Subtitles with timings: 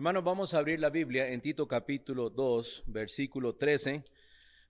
[0.00, 4.02] Hermanos, vamos a abrir la Biblia en Tito capítulo 2, versículo 13,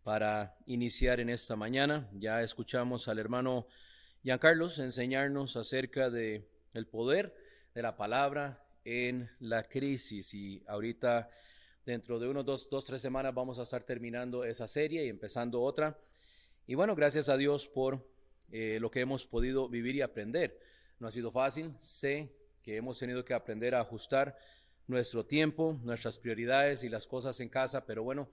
[0.02, 2.10] para iniciar en esta mañana.
[2.14, 3.68] Ya escuchamos al hermano
[4.40, 7.32] Carlos enseñarnos acerca de el poder
[7.76, 11.30] de la palabra en la crisis y ahorita
[11.86, 15.62] dentro de unos dos, dos, tres semanas vamos a estar terminando esa serie y empezando
[15.62, 15.96] otra.
[16.66, 18.04] Y bueno, gracias a Dios por
[18.50, 20.58] eh, lo que hemos podido vivir y aprender.
[20.98, 24.36] No ha sido fácil, sé que hemos tenido que aprender a ajustar
[24.90, 28.28] nuestro tiempo, nuestras prioridades y las cosas en casa, pero bueno,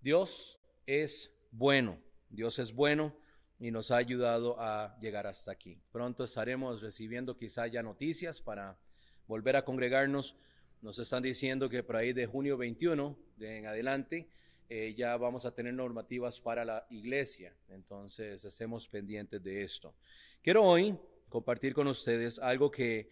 [0.00, 3.16] Dios es bueno, Dios es bueno
[3.58, 5.80] y nos ha ayudado a llegar hasta aquí.
[5.90, 8.78] Pronto estaremos recibiendo quizá ya noticias para
[9.26, 10.36] volver a congregarnos.
[10.82, 14.28] Nos están diciendo que por ahí de junio 21 de en adelante
[14.68, 17.56] eh, ya vamos a tener normativas para la iglesia.
[17.68, 19.94] Entonces estemos pendientes de esto.
[20.42, 20.98] Quiero hoy
[21.30, 23.08] compartir con ustedes algo que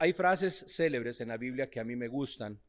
[0.00, 2.60] hay frases célebres en la Biblia que a mí me gustan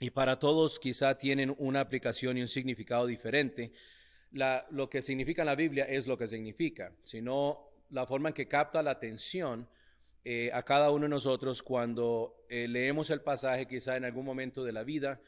[0.00, 3.72] y para todos quizá tienen una aplicación y un significado diferente.
[4.30, 8.46] lo que significa en la Biblia es lo que significa, sino la forma en que
[8.46, 9.68] capta la atención
[10.24, 14.62] eh, a cada uno de nosotros cuando eh, leemos el pasaje quizá en algún momento
[14.62, 15.20] de la vida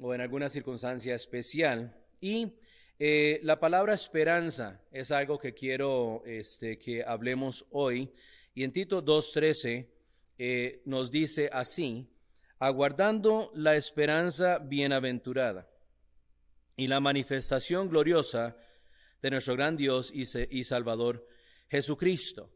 [0.00, 1.96] o en alguna circunstancia especial.
[2.20, 2.54] Y
[2.98, 8.10] eh, la palabra esperanza es algo que quiero este, que hablemos hoy.
[8.54, 9.86] Y en Tito 2.13
[10.44, 12.10] eh, nos dice así,
[12.58, 15.70] aguardando la esperanza bienaventurada
[16.76, 18.56] y la manifestación gloriosa
[19.22, 21.28] de nuestro gran Dios y, Salvador
[21.70, 22.50] Jesucristo.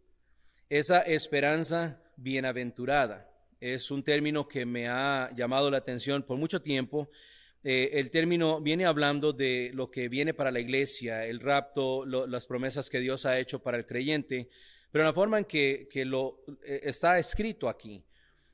[0.69, 7.09] Esa esperanza bienaventurada es un término que me ha llamado la atención por mucho tiempo.
[7.63, 12.47] Eh, el término viene hablando de lo que viene para la iglesia, el rapto, las
[12.49, 14.49] promesas que Dios ha hecho para el creyente,
[14.97, 18.03] pero la forma en que, lo eh, está escrito aquí,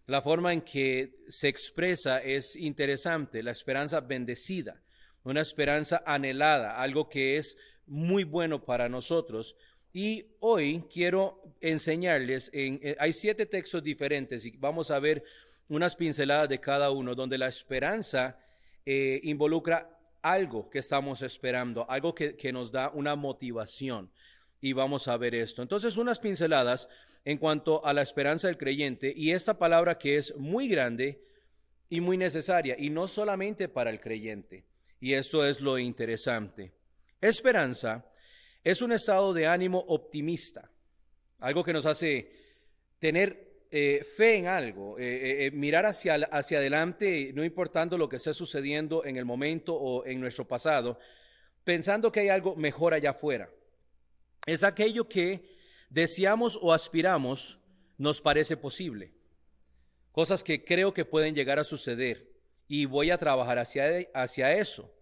[0.09, 4.83] la forma en que se expresa es interesante, la esperanza bendecida,
[5.23, 9.55] una esperanza anhelada, algo que es muy bueno para nosotros.
[9.93, 15.23] Y hoy quiero enseñarles, en, eh, hay siete textos diferentes y vamos a ver
[15.69, 18.37] unas pinceladas de cada uno, donde la esperanza
[18.85, 24.11] eh, involucra algo que estamos esperando, algo que, que nos da una motivación
[24.63, 25.61] y vamos a ver esto.
[25.61, 26.89] Entonces, unas pinceladas
[27.25, 31.21] en cuanto a la esperanza del creyente y esta palabra que es muy grande
[31.91, 34.65] y muy necesaria, y no solamente para el creyente.
[35.01, 36.73] Y esto es lo interesante.
[37.21, 38.07] Esperanza
[38.65, 40.71] es un estado de ánimo optimista,
[41.41, 42.31] algo que nos hace
[43.01, 48.17] tener eh, fe en algo, eh, eh, mirar hacia, hacia adelante, no importando lo que
[48.17, 50.99] esté sucediendo en el momento o en nuestro pasado,
[51.65, 53.51] pensando que hay algo mejor allá afuera
[54.47, 55.45] es aquello que
[55.91, 57.61] deseamos o aspiramos
[57.99, 59.13] nos parece posible.
[60.11, 62.33] Cosas que creo que pueden llegar a suceder
[62.67, 64.93] y voy a trabajar hacia, hacia eso.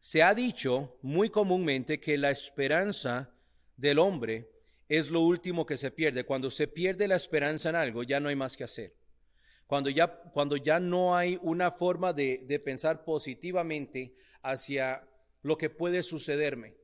[0.00, 3.34] Se ha dicho muy comúnmente que la esperanza
[3.76, 4.50] del hombre
[4.88, 6.24] es lo último que se pierde.
[6.24, 8.94] Cuando se pierde la esperanza en algo, ya no hay más que hacer.
[9.66, 15.08] Cuando ya, cuando ya no hay una forma de, de pensar positivamente hacia
[15.40, 16.81] lo que puede sucederme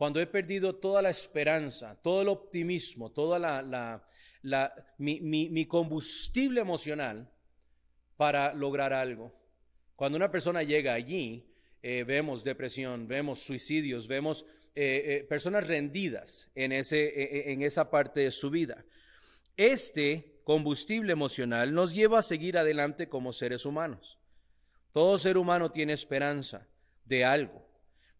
[0.00, 4.02] cuando he perdido toda la esperanza, todo el optimismo, toda la,
[4.96, 7.30] mi, combustible emocional
[8.16, 9.30] para lograr algo.
[9.96, 11.52] Cuando una persona llega allí,
[11.82, 18.20] eh, vemos depresión, vemos suicidios, vemos eh, eh, personas rendidas en, ese, en esa parte
[18.20, 18.86] de su vida.
[19.58, 24.18] Este combustible emocional nos lleva a seguir adelante como seres humanos.
[24.94, 26.66] Todo ser humano tiene esperanza
[27.04, 27.69] de algo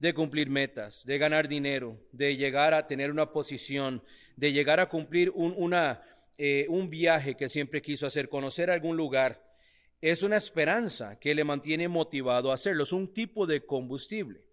[0.01, 4.03] de cumplir metas, de ganar dinero, de llegar a tener una posición,
[4.35, 5.75] de llegar a cumplir un,
[6.39, 9.47] eh, un viaje que siempre quiso hacer, conocer algún lugar.
[10.01, 14.47] Es una esperanza que le mantiene motivado a hacerlo, es un tipo de combustible.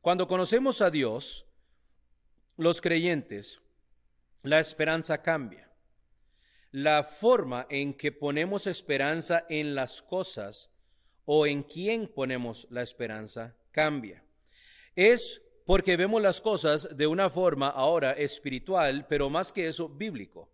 [0.00, 1.46] Cuando conocemos a Dios,
[2.56, 3.60] los creyentes,
[4.42, 5.70] la esperanza cambia.
[6.72, 10.70] La forma en que ponemos esperanza en las cosas
[11.26, 14.24] o en quién ponemos la esperanza cambia
[15.08, 20.50] es porque vemos las cosas de una forma ahora espiritual, pero más que eso, bíblico.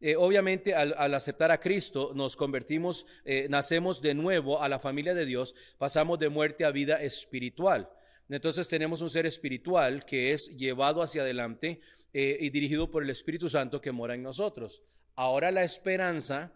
[0.00, 5.14] Eh, obviamente al, aceptar a Cristo nos convertimos, eh, nacemos de nuevo a la familia
[5.14, 7.88] de Dios, pasamos de muerte a vida espiritual.
[8.28, 11.80] Entonces tenemos un ser espiritual que es llevado hacia adelante
[12.12, 14.82] eh, y dirigido por el Espíritu Santo que mora en nosotros.
[15.14, 16.52] Ahora la esperanza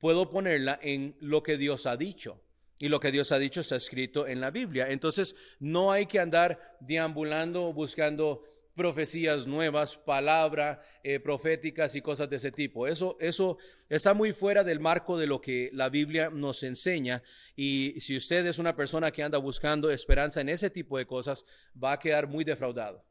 [0.00, 2.42] puedo ponerla en lo que Dios ha dicho.
[2.78, 4.88] Y lo que Dios ha dicho está escrito en la Biblia.
[4.90, 8.44] Entonces, no hay que andar deambulando buscando
[8.78, 12.86] profecías nuevas, palabra eh, proféticas y cosas de ese tipo.
[12.86, 13.58] Eso, eso
[13.88, 17.24] está muy fuera del marco de lo que la Biblia nos enseña.
[17.56, 21.44] Y si usted es una persona que anda buscando esperanza en ese tipo de cosas,
[21.82, 23.04] va a quedar muy defraudado.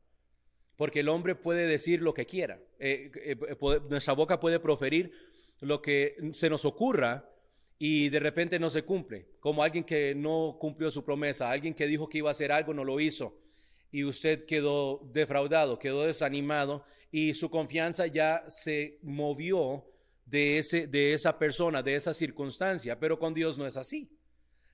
[0.78, 2.62] Porque el hombre puede decir lo que quiera.
[2.80, 3.38] Eh, eh,
[3.90, 5.12] nuestra boca puede proferir
[5.60, 7.30] lo que se nos ocurra
[7.80, 9.28] y de repente no se cumple.
[9.40, 12.74] Como alguien que no cumplió su promesa, alguien que dijo que iba a hacer algo,
[12.74, 13.38] no lo hizo
[13.92, 19.86] y usted quedó defraudado, quedó desanimado y su confianza ya se movió
[20.26, 23.00] de, ese, de esa persona, de esa circunstancia.
[23.00, 24.10] Pero con Dios no es así.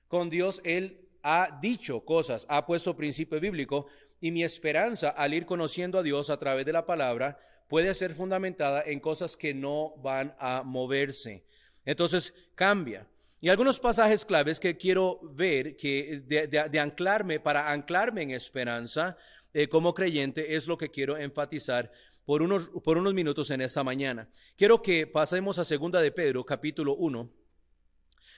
[0.08, 3.86] Con Dios Él ha dicho cosas, ha puesto principio bíblico
[4.20, 8.14] y mi esperanza al ir conociendo a Dios a través de la palabra puede ser
[8.14, 11.44] fundamentada en cosas que no van a moverse.
[11.84, 13.06] Entonces cambia.
[13.40, 19.18] Y algunos pasajes claves que quiero ver, que de, anclarme, para anclarme en esperanza
[19.52, 21.92] eh, como creyente, es lo que quiero enfatizar
[22.24, 24.28] por unos, por unos minutos en esta mañana.
[24.56, 27.30] Quiero que pasemos a Segunda de Pedro, capítulo 1.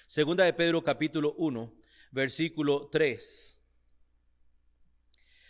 [0.09, 1.73] Segunda de Pedro, capítulo 1,
[2.11, 3.56] versículo 3.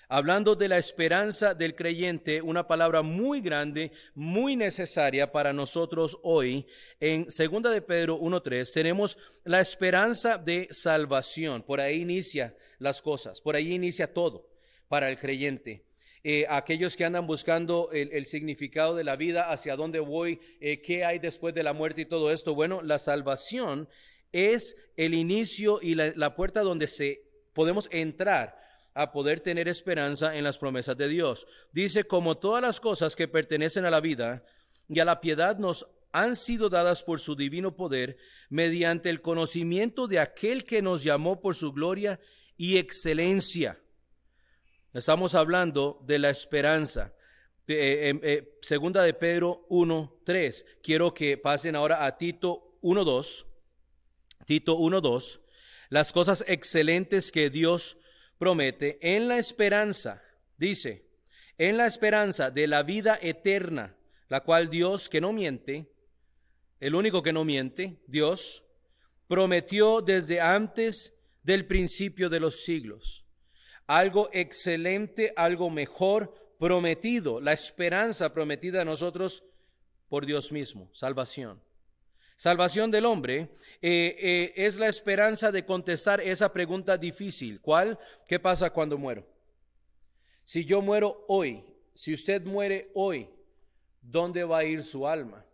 [0.08, 6.64] Hablando de la esperanza del creyente, una palabra muy grande, muy necesaria para nosotros hoy.
[7.00, 11.64] En 2 de Pedro 1.3 tenemos la esperanza de salvación.
[11.64, 14.49] Por ahí inicia las cosas, por ahí inicia todo
[14.87, 15.85] para el creyente.
[16.23, 21.05] Eh, aquellos que andan buscando el, significado de la vida, hacia dónde voy, eh, qué
[21.05, 22.55] hay después de la muerte y todo esto.
[22.55, 23.88] Bueno, la salvación
[24.31, 28.66] es el inicio y la, la puerta donde se podemos entrar
[28.96, 31.46] a poder tener esperanza en las promesas de Dios.
[31.70, 34.43] Dice, como todas las cosas que pertenecen a la vida
[34.88, 38.16] y a la piedad nos han sido dadas por su divino poder,
[38.48, 42.19] mediante el conocimiento de aquel que nos llamó por su gloria
[42.56, 43.78] y excelencia.
[44.94, 47.12] Estamos hablando de la esperanza.
[47.69, 50.64] Eh, eh, eh, segunda de Pedro 1, 3.
[50.82, 53.46] Quiero que pasen ahora a Tito 1, 2.
[54.46, 55.40] Tito 1, 2.
[55.90, 57.98] Las cosas excelentes que Dios
[58.38, 60.23] promete en la esperanza,
[60.56, 61.06] dice,
[61.59, 63.97] en la esperanza de la vida eterna,
[64.29, 65.91] la cual Dios, que no miente,
[66.81, 68.65] el único que no miente, Dios,
[69.29, 73.25] prometió desde antes del principio de los siglos.
[73.87, 79.44] Algo excelente, algo mejor prometido, la esperanza prometida a nosotros
[80.09, 81.62] por Dios mismo, salvación.
[82.37, 83.49] Salvación del hombre
[83.81, 87.61] eh, eh, es la esperanza de contestar esa pregunta difícil.
[87.62, 87.99] ¿Cuál?
[88.29, 89.27] ¿Qué pasa cuando muero?
[90.44, 93.29] Si yo muero hoy, si usted muere hoy,
[94.03, 95.47] ¿dónde va a ir su alma?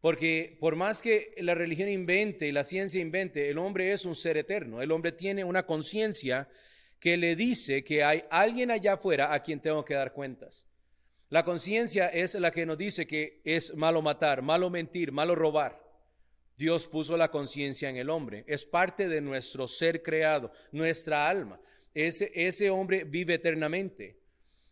[0.00, 4.16] Porque por más que la religión invente y la ciencia invente, el hombre es un
[4.16, 4.82] ser eterno.
[4.82, 6.48] El hombre tiene una conciencia
[6.98, 10.66] que le dice que hay alguien allá afuera a quien tengo que dar cuentas.
[11.30, 15.87] La conciencia es la que nos dice que es malo matar, malo mentir, malo robar.
[16.58, 18.44] Dios puso la conciencia en el hombre.
[18.48, 21.60] Es parte de nuestro ser creado, nuestra alma.
[21.94, 24.18] Ese, hombre vive eternamente.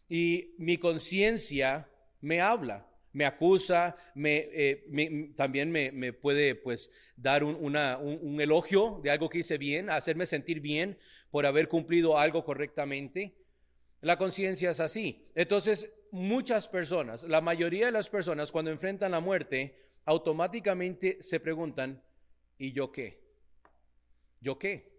[0.08, 1.88] Y mi conciencia
[2.20, 9.28] me habla, me acusa, me, eh, también me, puede pues dar un, elogio de algo
[9.28, 10.98] que hice bien, hacerme sentir bien
[11.30, 13.36] por haber cumplido algo correctamente.
[14.00, 15.24] La conciencia es así.
[15.36, 22.02] Entonces, muchas personas, la mayoría de las personas cuando enfrentan la muerte, automáticamente se preguntan,
[22.56, 23.20] ¿y yo qué?
[24.40, 24.96] ¿Yo qué?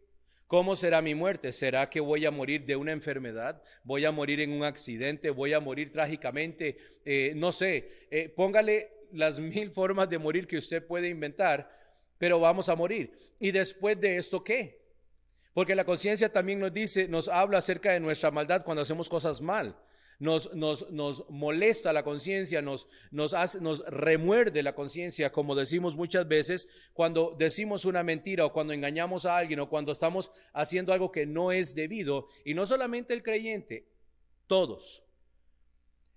[0.47, 1.51] ¿Cómo será mi muerte?
[1.51, 3.61] ¿Será que voy a morir de una enfermedad?
[3.83, 5.29] ¿Voy a morir en un accidente?
[5.29, 6.77] ¿Voy a morir trágicamente?
[7.03, 11.69] Eh, no sé, eh, póngale las mil formas de morir que usted puede inventar,
[12.17, 13.11] pero vamos a morir.
[13.39, 14.81] ¿Y después de esto qué?
[15.53, 19.41] Porque la conciencia también nos dice, nos habla acerca de nuestra maldad cuando hacemos cosas
[19.41, 19.75] mal
[20.19, 26.27] nos, nos, nos molesta la conciencia, nos, nos, nos remuerde la conciencia, como decimos muchas
[26.27, 31.11] veces, cuando decimos una mentira o cuando engañamos a alguien o cuando estamos haciendo algo
[31.11, 32.27] que no es debido.
[32.43, 33.87] Y no solamente el creyente,
[34.47, 35.03] todos.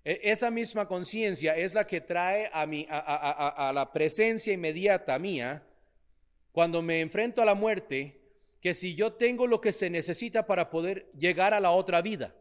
[0.03, 4.51] E, esa misma conciencia es la que trae a, mi, a, a, a, la presencia
[4.51, 5.63] inmediata mía
[6.51, 8.19] cuando me enfrento a la muerte,
[8.61, 12.35] que si yo tengo lo que se necesita para poder llegar a la otra vida,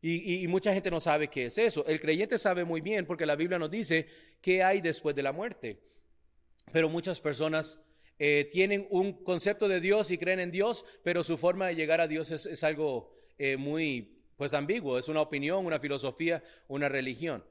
[0.00, 1.84] y, mucha gente no sabe qué es eso.
[1.86, 4.06] El creyente sabe muy bien porque la Biblia nos dice
[4.40, 5.80] qué hay después de la muerte.
[6.72, 7.80] Pero muchas personas
[8.18, 12.00] eh, tienen un concepto de Dios y creen en Dios, pero su forma de llegar
[12.00, 14.98] a Dios es, algo eh, muy pues ambiguo.
[14.98, 17.44] Es una opinión, una filosofía, una religión.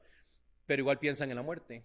[0.64, 1.84] Pero igual piensan en la muerte.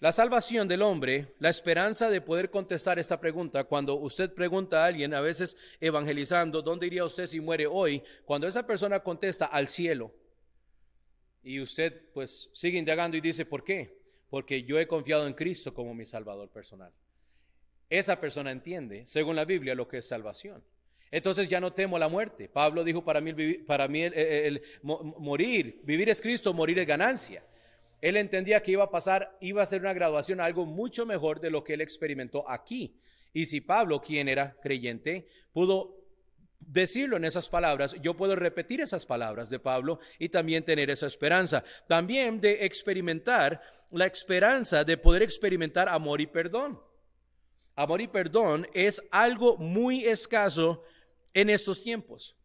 [0.00, 4.86] La salvación del hombre, la esperanza de poder contestar esta pregunta, cuando usted pregunta a
[4.86, 8.02] alguien, a veces evangelizando, ¿dónde iría usted si muere hoy?
[8.24, 10.12] Cuando esa persona contesta al cielo,
[11.42, 14.00] y usted pues sigue indagando y dice, ¿por qué?
[14.30, 16.92] Porque yo he confiado en Cristo como mi Salvador personal.
[17.90, 20.64] Esa persona entiende, según la Biblia, lo que es salvación.
[21.10, 22.48] Entonces ya no temo la muerte.
[22.48, 24.04] Pablo dijo, para mí, para mí
[24.82, 27.44] morir, vivir es Cristo, morir es ganancia.
[28.04, 31.48] Él entendía que iba a pasar, iba a ser una graduación algo mucho mejor de
[31.48, 33.00] lo que él experimentó aquí.
[33.32, 36.04] Y si Pablo, quien era creyente, pudo
[36.58, 41.06] decirlo en esas palabras, yo puedo repetir esas palabras de Pablo y también tener esa
[41.06, 41.64] esperanza.
[41.88, 46.78] También de experimentar la esperanza de poder experimentar amor y perdón.
[47.74, 50.82] Amor y perdón es algo muy escaso
[51.32, 52.36] en estos tiempos.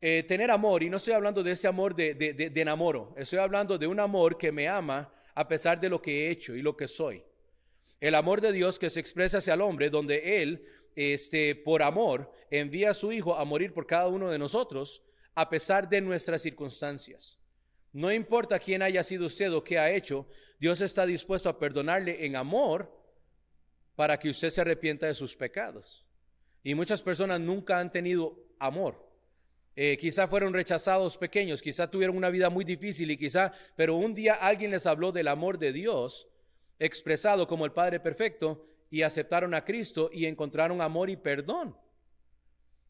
[0.00, 3.78] Eh, tener amor, y no estoy hablando de ese amor de, de, enamoro, estoy hablando
[3.78, 6.76] de un amor que me ama a pesar de lo que he hecho y lo
[6.76, 7.24] que soy.
[8.00, 12.30] El amor de Dios que se expresa hacia el hombre, donde Él, este, por amor,
[12.50, 15.02] envía a su Hijo a morir por cada uno de nosotros,
[15.34, 17.38] a pesar de nuestras circunstancias.
[17.92, 20.26] No importa quién haya sido usted o qué ha hecho,
[20.58, 22.92] Dios está dispuesto a perdonarle en amor
[23.96, 26.04] para que usted se arrepienta de sus pecados.
[26.62, 29.03] Y muchas personas nunca han tenido amor.
[29.76, 34.14] Eh, quizá fueron rechazados pequeños, quizá tuvieron una vida muy difícil y quizá, pero un
[34.14, 36.28] día alguien les habló del amor de Dios
[36.78, 41.76] expresado como el Padre Perfecto y aceptaron a Cristo y encontraron amor y perdón.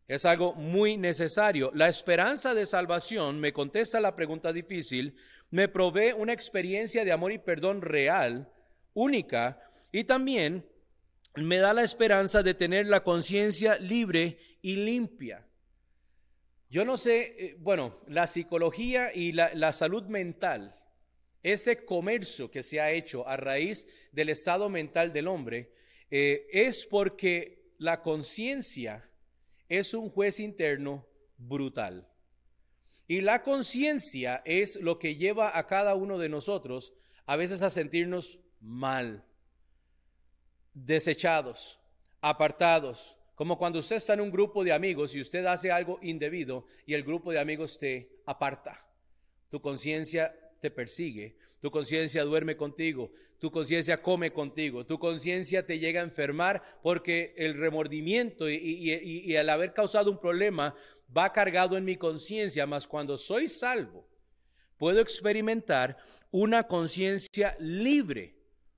[0.06, 1.70] Es algo muy necesario.
[1.74, 5.16] La esperanza de salvación me contesta la pregunta difícil,
[5.50, 8.52] me provee una experiencia de amor y perdón real,
[8.92, 9.62] única,
[9.92, 10.66] y también
[11.36, 15.46] me da la esperanza de tener la conciencia libre y limpia.
[16.74, 20.76] Yo no sé, eh, bueno, la psicología y la, salud mental,
[21.44, 25.72] ese comercio que se ha hecho a raíz del estado mental del hombre,
[26.10, 29.08] eh, es porque la conciencia
[29.68, 31.06] es un juez interno
[31.38, 32.08] brutal.
[33.06, 36.92] Y la conciencia es lo que lleva a cada uno de nosotros
[37.24, 39.24] a veces a sentirnos mal,
[40.72, 41.78] desechados,
[42.20, 46.66] apartados, como cuando usted está en un grupo de amigos y usted hace algo indebido
[46.86, 48.86] y el grupo de amigos te aparta.
[49.48, 55.78] Tu conciencia te persigue, tu conciencia duerme contigo, tu conciencia come contigo, tu conciencia te
[55.78, 60.74] llega a enfermar porque el remordimiento y, y, al haber causado un problema
[61.16, 64.06] va cargado en mi conciencia, mas cuando soy salvo,
[64.78, 65.98] puedo experimentar
[66.30, 68.34] una conciencia libre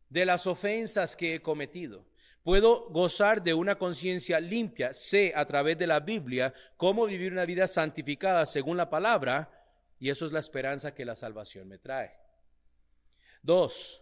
[0.09, 2.07] de las ofensas que he cometido.
[2.47, 7.45] Puedo gozar de una conciencia limpia, sé a través de la Biblia cómo vivir una
[7.45, 9.51] vida santificada según la palabra,
[9.99, 12.13] y eso es la esperanza que la salvación me trae.
[13.43, 14.01] Dos,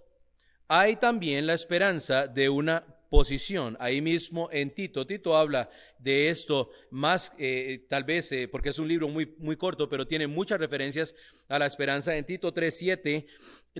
[0.68, 3.78] hay también la esperanza de una posición.
[3.80, 8.78] Ahí mismo en Tito, Tito habla de esto más, eh, tal vez, eh, porque es
[8.78, 11.16] un libro muy, muy corto, pero tiene muchas referencias
[11.48, 12.14] a la esperanza.
[12.14, 13.26] En Tito 3.7,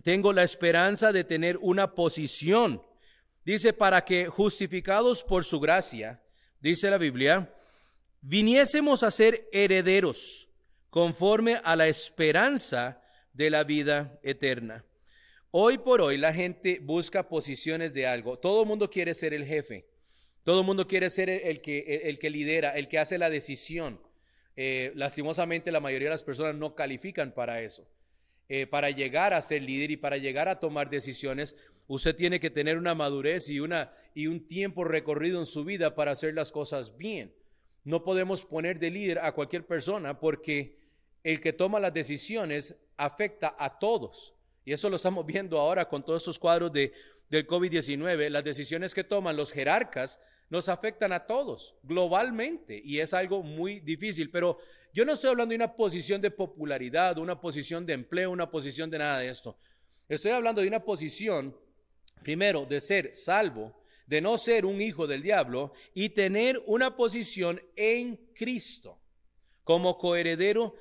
[0.02, 2.80] tengo la esperanza de tener una posición.
[3.44, 6.22] Dice, para que justificados por su gracia,
[6.60, 7.54] dice la Biblia,
[8.22, 10.48] viniésemos a ser herederos
[10.88, 13.02] conforme a la esperanza
[13.34, 14.84] de la vida eterna.
[15.50, 18.38] Hoy por hoy la gente busca posiciones de algo.
[18.38, 19.86] Todo el mundo quiere ser el jefe.
[20.42, 24.00] Todo el mundo quiere ser el que, el que lidera, el que hace la decisión.
[24.56, 27.86] Eh, lastimosamente la mayoría de las personas no califican para eso.
[28.48, 32.50] Eh, para llegar a ser líder y para llegar a tomar decisiones, usted tiene que
[32.50, 36.52] tener una madurez y, una, y un tiempo recorrido en su vida para hacer las
[36.52, 37.34] cosas bien.
[37.84, 40.78] No podemos poner de líder a cualquier persona porque
[41.22, 44.34] el que toma las decisiones afecta a todos.
[44.64, 46.92] Y eso lo estamos viendo ahora con todos estos cuadros de,
[47.28, 48.30] del COVID-19.
[48.30, 53.80] Las decisiones que toman los jerarcas nos afectan a todos globalmente y es algo muy
[53.80, 54.30] difícil.
[54.30, 54.58] Pero
[54.92, 58.90] yo no estoy hablando de una posición de popularidad, una posición de empleo, una posición
[58.90, 59.58] de nada de esto.
[60.08, 61.56] Estoy hablando de una posición,
[62.22, 63.74] primero, de ser salvo,
[64.06, 68.98] de no ser un hijo del diablo y tener una posición en Cristo
[69.64, 70.74] como coheredero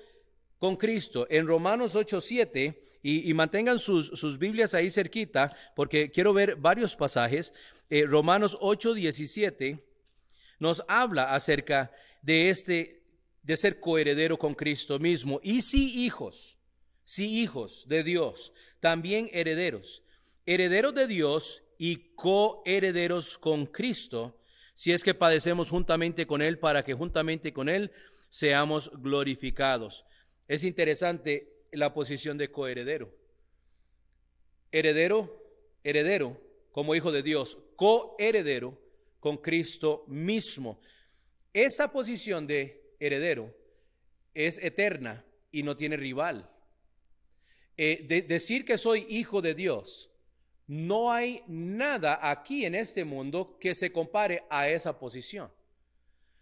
[0.58, 1.28] con Cristo.
[1.30, 6.96] En Romanos 8:7, y, y mantengan sus, sus, Biblias ahí cerquita, porque quiero ver varios
[6.96, 7.54] pasajes.
[7.90, 9.84] Eh, Romanos 8:17
[10.60, 13.04] nos habla acerca de este,
[13.42, 15.40] de ser coheredero con Cristo mismo.
[15.44, 16.58] Y si hijos,
[17.04, 20.03] si hijos de Dios, también herederos,
[20.46, 24.40] herederos de Dios y coherederos con Cristo,
[24.74, 27.92] si es que padecemos juntamente con Él, para que juntamente con Él
[28.30, 30.06] seamos glorificados.
[30.48, 33.14] Es interesante la posición de coheredero.
[34.72, 35.42] Heredero,
[35.84, 38.82] heredero como hijo de Dios, coheredero
[39.20, 40.82] con Cristo mismo.
[41.54, 43.56] Esta posición de heredero
[44.34, 46.50] es eterna y no tiene rival.
[47.78, 50.13] eh, decir que soy hijo de Dios,
[50.68, 55.52] no hay nada aquí en este mundo que se compare a esa posición.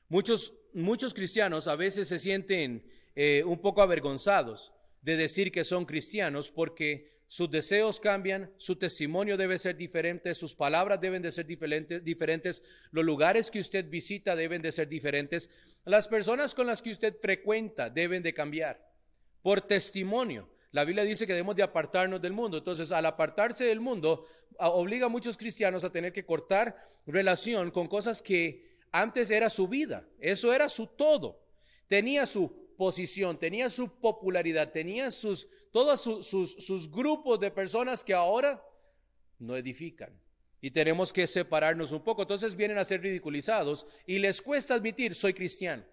[0.09, 2.83] Muchos, muchos cristianos a veces se sienten
[3.15, 9.37] eh, un poco avergonzados de decir que son cristianos porque sus deseos cambian, su testimonio
[9.37, 12.61] debe ser diferente, sus palabras deben de ser diferentes, diferentes,
[12.91, 15.49] los lugares que usted visita deben de ser diferentes,
[15.85, 18.85] las personas con las que usted frecuenta deben de cambiar
[19.41, 20.49] por testimonio.
[20.71, 22.57] La Biblia dice que debemos de apartarnos del mundo.
[22.57, 24.25] Entonces, al apartarse del mundo,
[24.57, 29.67] obliga a muchos cristianos a tener que cortar relación con cosas que antes era su
[29.67, 30.07] vida.
[30.19, 31.41] Eso era su todo.
[31.87, 38.13] Tenía su posición, tenía su popularidad, tenía sus, todos sus, sus grupos de personas que
[38.13, 38.63] ahora
[39.39, 40.17] no edifican.
[40.61, 42.21] Y tenemos que separarnos un poco.
[42.21, 45.83] Entonces vienen a ser ridiculizados y les cuesta admitir, soy cristiano.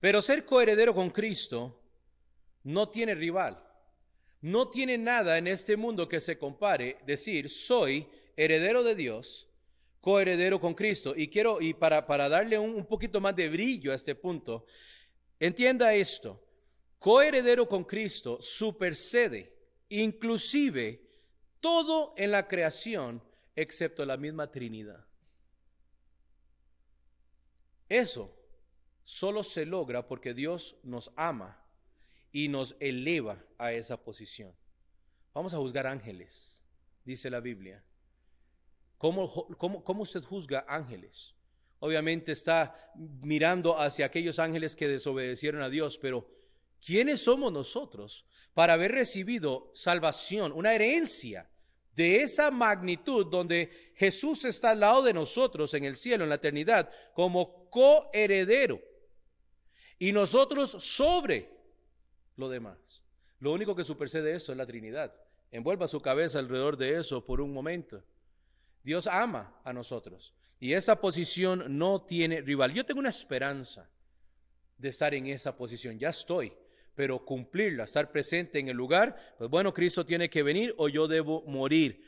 [0.00, 1.77] Pero ser coheredero con Cristo
[2.68, 3.64] no tiene rival.
[4.42, 8.06] No tiene nada en este mundo que se compare decir, soy
[8.36, 9.48] heredero de Dios,
[10.02, 11.14] coheredero con Cristo.
[11.16, 14.66] Y quiero, y para, para darle un, un poquito más de brillo a este punto,
[15.40, 16.44] entienda esto,
[16.98, 19.56] coheredero con Cristo supercede
[19.88, 21.00] inclusive
[21.60, 23.22] todo en la creación
[23.56, 25.06] excepto la misma Trinidad.
[27.88, 28.30] Eso
[29.04, 31.64] solo se logra porque Dios nos ama
[32.32, 34.54] y nos eleva a esa posición.
[35.34, 36.64] Vamos a juzgar ángeles,
[37.04, 37.84] dice la Biblia.
[38.98, 41.34] ¿Cómo, cómo, usted juzga ángeles?
[41.78, 46.28] Obviamente está mirando hacia aquellos ángeles que desobedecieron a Dios, pero
[46.84, 51.48] ¿quiénes somos nosotros para haber recibido salvación, una herencia
[51.94, 56.36] de esa magnitud donde Jesús está al lado de nosotros en el cielo, en la
[56.36, 58.82] eternidad, como coheredero?
[60.00, 61.57] Y nosotros sobre
[62.38, 63.02] lo demás.
[63.40, 65.14] Lo único que supersede esto es la Trinidad.
[65.50, 68.02] Envuelva su cabeza alrededor de eso por un momento.
[68.82, 72.72] Dios ama a nosotros y esa posición no tiene rival.
[72.72, 73.88] Yo tengo una esperanza
[74.76, 75.98] de estar en esa posición.
[75.98, 76.52] Ya estoy,
[76.94, 81.06] pero cumplirla, estar presente en el lugar, pues bueno, Cristo tiene que venir o yo
[81.08, 82.04] debo morir.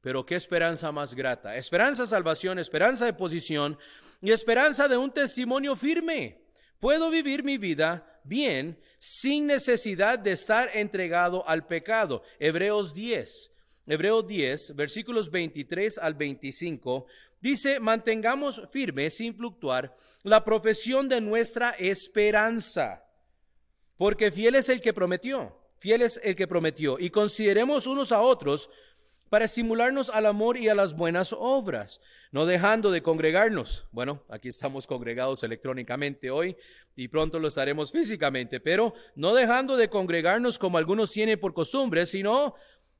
[0.00, 1.56] Pero qué esperanza más grata.
[1.56, 3.78] Esperanza, salvación, esperanza de posición
[4.20, 6.42] y esperanza de un testimonio firme.
[6.78, 12.22] Puedo vivir mi vida bien sin necesidad de estar entregado al pecado.
[12.38, 13.52] Hebreos 10,
[13.86, 17.04] Hebreos 10, versículos 23 al 25,
[17.38, 23.04] dice, mantengamos firme, sin fluctuar, la profesión de nuestra esperanza,
[23.98, 28.22] porque fiel es el que prometió, fiel es el que prometió, y consideremos unos a
[28.22, 28.70] otros
[29.34, 33.84] para estimularnos al amor y a las buenas obras, no dejando de congregarnos.
[33.90, 36.56] Bueno, aquí estamos congregados electrónicamente hoy
[36.94, 42.06] y pronto lo estaremos físicamente, pero no dejando de congregarnos como algunos tienen por costumbre,
[42.06, 42.54] sino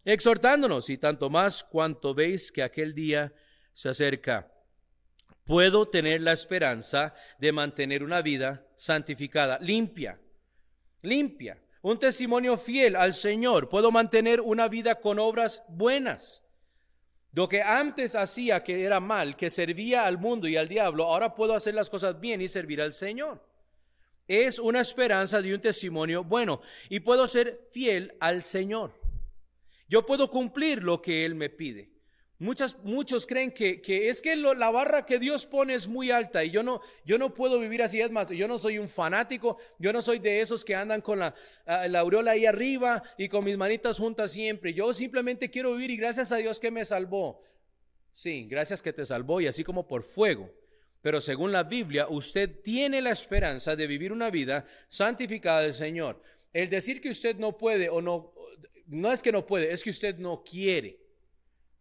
[0.04, 3.32] exhortándonos y tanto más cuanto veis que aquel día
[3.72, 4.50] se acerca.
[5.44, 10.18] Puedo tener la esperanza de mantener una vida santificada, limpia,
[11.00, 13.68] limpia un testimonio fiel al Señor.
[13.68, 16.42] Puedo mantener una vida con obras buenas.
[17.32, 21.34] Lo que antes hacía que era mal, que servía al mundo y al diablo, ahora
[21.34, 23.46] puedo hacer las cosas bien y servir al Señor.
[24.26, 28.98] Es una esperanza de un testimonio bueno y puedo ser fiel al Señor.
[29.86, 31.93] Yo puedo cumplir lo que Él me pide
[32.38, 36.62] muchos creen que, es que la barra que Dios pone es muy alta y yo
[36.62, 38.00] no, yo no puedo vivir así.
[38.00, 41.20] Es más, yo no soy un fanático, yo no soy de esos que andan con
[41.20, 41.34] la,
[41.66, 44.74] ah, la aureola ahí arriba y con mis manitas juntas siempre.
[44.74, 47.40] Yo simplemente quiero vivir y gracias a Dios que me salvó.
[48.12, 50.50] Sí, gracias que te salvó y así como por fuego.
[51.02, 56.22] Pero según la Biblia, usted tiene la esperanza de vivir una vida santificada del Señor.
[56.52, 58.32] El decir que usted no puede o no,
[58.86, 61.03] no es que no puede, es que usted no quiere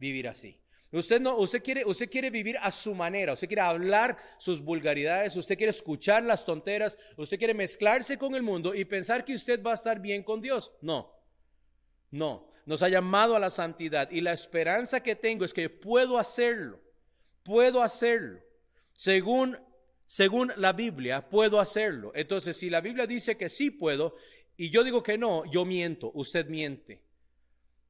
[0.03, 0.59] vivir así.
[0.91, 5.35] Usted no, usted quiere, usted quiere vivir a su manera, usted quiere hablar sus vulgaridades,
[5.35, 9.63] usted quiere escuchar las tonteras, usted quiere mezclarse con el mundo y pensar que usted
[9.63, 10.71] va a estar bien con Dios.
[10.81, 11.11] No,
[12.11, 16.19] no, nos ha llamado a la santidad y la esperanza que tengo es que puedo
[16.19, 16.79] hacerlo,
[17.41, 18.39] puedo hacerlo.
[18.91, 19.57] Según,
[20.05, 22.11] según la Biblia, puedo hacerlo.
[22.13, 24.15] Entonces, si la Biblia dice que sí puedo
[24.55, 27.01] y yo digo que no, yo miento, usted miente.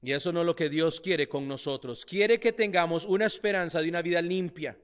[0.04, 2.06] Y eso no es lo que Dios quiere con nosotros.
[2.06, 4.78] Quiere que tengamos una esperanza de una vida limpia.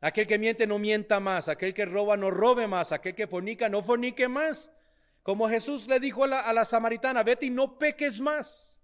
[0.00, 3.68] Aquel que miente no mienta más, aquel que roba no robe más, aquel que fornica
[3.68, 4.72] no fornique más.
[5.22, 8.80] Como Jesús le dijo a la, samaritana, vete y no peques más.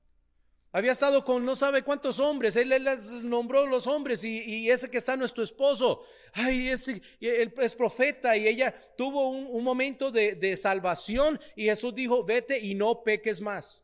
[0.70, 4.98] Había estado con no sabe cuántos hombres, él, les nombró los hombres y, ese que
[4.98, 10.36] está nuestro esposo, ay, ese, él es profeta y ella tuvo un, un momento de,
[10.36, 13.82] de salvación y Jesús dijo, vete y no peques más.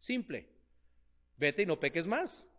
[0.00, 0.49] Simple.
[1.40, 2.50] Vete y no peques más.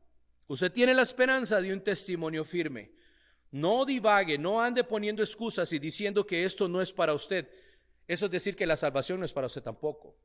[0.47, 2.91] Usted tiene la esperanza de un testimonio firme.
[3.51, 7.47] No divague, no ande poniendo excusas y diciendo que esto no es para usted.
[8.07, 10.15] Eso es decir que la salvación no es para usted tampoco.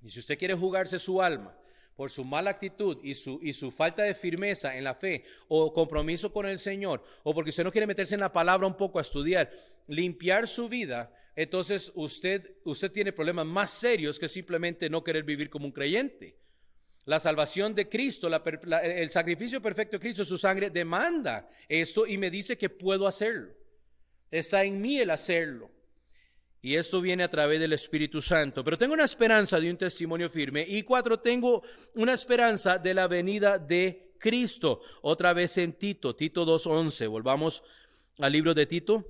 [0.00, 1.58] Y si usted quiere jugarse su alma
[1.96, 5.72] por su mala actitud y su, y su falta de firmeza en la fe o
[5.72, 9.00] compromiso con el Señor, o porque usted no quiere meterse en la palabra un poco
[9.00, 9.50] a estudiar,
[9.88, 15.50] limpiar su vida, entonces usted, usted tiene problemas más serios que simplemente no querer vivir
[15.50, 16.45] como un creyente.
[17.06, 18.28] La salvación de Cristo,
[18.82, 23.54] el sacrificio perfecto de Cristo, su sangre, demanda esto y me dice que puedo hacerlo.
[24.28, 25.70] Está en mí el hacerlo.
[26.60, 28.64] Y esto viene a través del Espíritu Santo.
[28.64, 30.64] Pero tengo una esperanza de un testimonio firme.
[30.66, 31.62] Y cuatro, tengo
[31.94, 34.80] una esperanza de la venida de Cristo.
[35.02, 37.08] Otra vez en Tito, Tito 2.11.
[37.08, 37.62] Volvamos
[38.18, 39.04] al libro de Tito.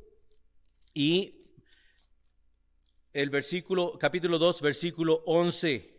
[0.92, 1.46] Y
[3.14, 5.95] el versículo, capítulo 2, versículo 11.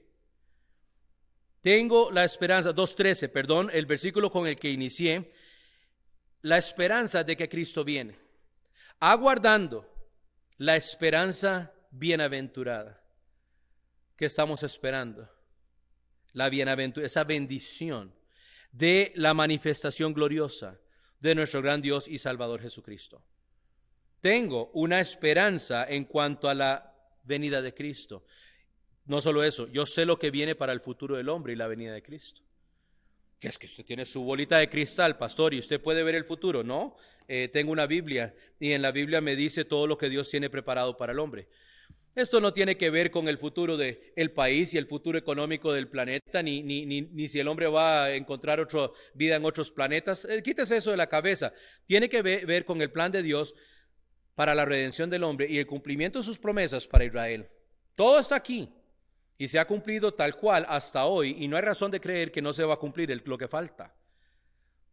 [1.62, 5.32] Tengo la esperanza, 2.13, perdón, el versículo con el que inicié.
[6.41, 8.17] La esperanza de que Cristo viene.
[9.00, 9.88] Aguardando
[10.58, 13.04] la esperanza bienaventurada
[14.15, 15.30] que estamos esperando,
[16.34, 18.13] la bienaventura, esa bendición
[18.72, 20.80] de la manifestación gloriosa
[21.20, 23.24] de nuestro gran Dios y Salvador Jesucristo.
[24.22, 26.93] Tengo una esperanza en cuanto a la
[27.24, 28.26] venida de Cristo.
[29.08, 31.67] No solo eso, yo sé lo que viene para el futuro del hombre y la
[31.67, 32.41] venida de Cristo.
[33.39, 36.26] Que es que usted tiene su bolita de cristal, pastor, y usted puede ver el
[36.26, 36.98] futuro, ¿no?
[37.28, 40.50] Eh, tengo una Biblia y en la Biblia me dice todo lo que Dios tiene
[40.50, 41.48] preparado para el hombre.
[42.15, 45.72] Esto no tiene que ver con el futuro del el país y el futuro económico
[45.72, 49.72] del planeta, ni, ni, ni, si el hombre va a encontrar otra vida en otros
[49.72, 50.26] planetas.
[50.26, 51.54] Eh, quítese eso de la cabeza.
[51.86, 53.54] Tiene que ver con el plan de Dios
[54.36, 57.48] para la redención del hombre y el cumplimiento de sus promesas para Israel.
[57.96, 58.70] Todo está aquí
[59.38, 62.41] y se ha cumplido tal cual hasta hoy y no hay razón de creer que
[62.41, 63.93] no se va a cumplir lo que falta.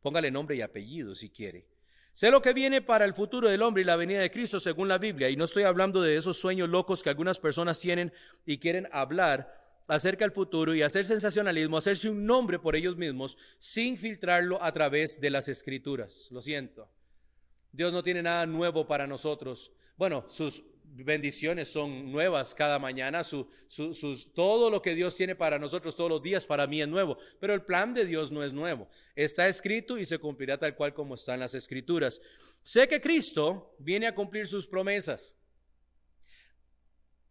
[0.02, 1.66] Póngale nombre y apellido si quiere.
[2.12, 4.86] Sé lo que viene para el futuro del hombre y la venida de Cristo según
[4.86, 5.30] la Biblia.
[5.30, 8.12] Y no estoy hablando de esos sueños locos que algunas personas tienen
[8.46, 13.36] y quieren hablar acerca del futuro y hacer sensacionalismo, hacerse un nombre por ellos mismos
[13.58, 16.28] sin filtrarlo a través de las escrituras.
[16.30, 16.88] Lo siento.
[17.72, 19.72] Dios no tiene nada nuevo para nosotros.
[19.96, 20.62] Bueno, sus
[21.02, 23.48] bendiciones son nuevas cada mañana, su,
[24.34, 27.54] todo lo que Dios tiene para nosotros todos los días para mí es nuevo, pero
[27.54, 28.88] el plan de Dios no es nuevo.
[29.16, 32.20] Está escrito y se cumplirá tal cual como están las escrituras.
[32.62, 35.34] Sé que Cristo viene a cumplir sus promesas.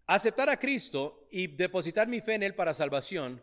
[0.05, 3.41] Aceptar a Cristo y depositar mi fe en Él para salvación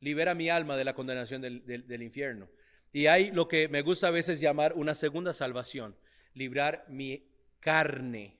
[0.00, 2.50] libera mi alma de la condenación del, del infierno.
[2.92, 5.96] Y hay lo que me gusta a veces llamar una segunda salvación,
[6.34, 7.26] librar mi
[7.60, 8.37] carne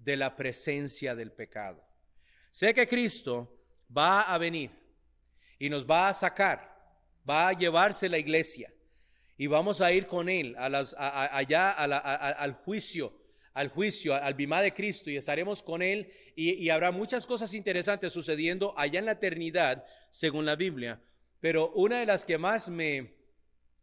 [0.00, 1.84] de la presencia del pecado.
[2.50, 3.56] Sé que Cristo
[3.96, 4.70] va a venir
[5.58, 6.76] y nos va a sacar,
[7.28, 8.72] va a llevarse la iglesia
[9.36, 10.66] y vamos a ir con Él a
[11.36, 13.12] allá al juicio,
[13.54, 18.12] al juicio, al bimá de Cristo y estaremos con Él y habrá muchas cosas interesantes
[18.12, 21.00] sucediendo allá en la eternidad, según la Biblia.
[21.40, 23.14] Pero una de las que más me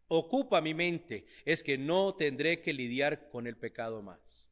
[0.08, 4.52] ocupa mi mente es que no tendré que lidiar con el pecado más.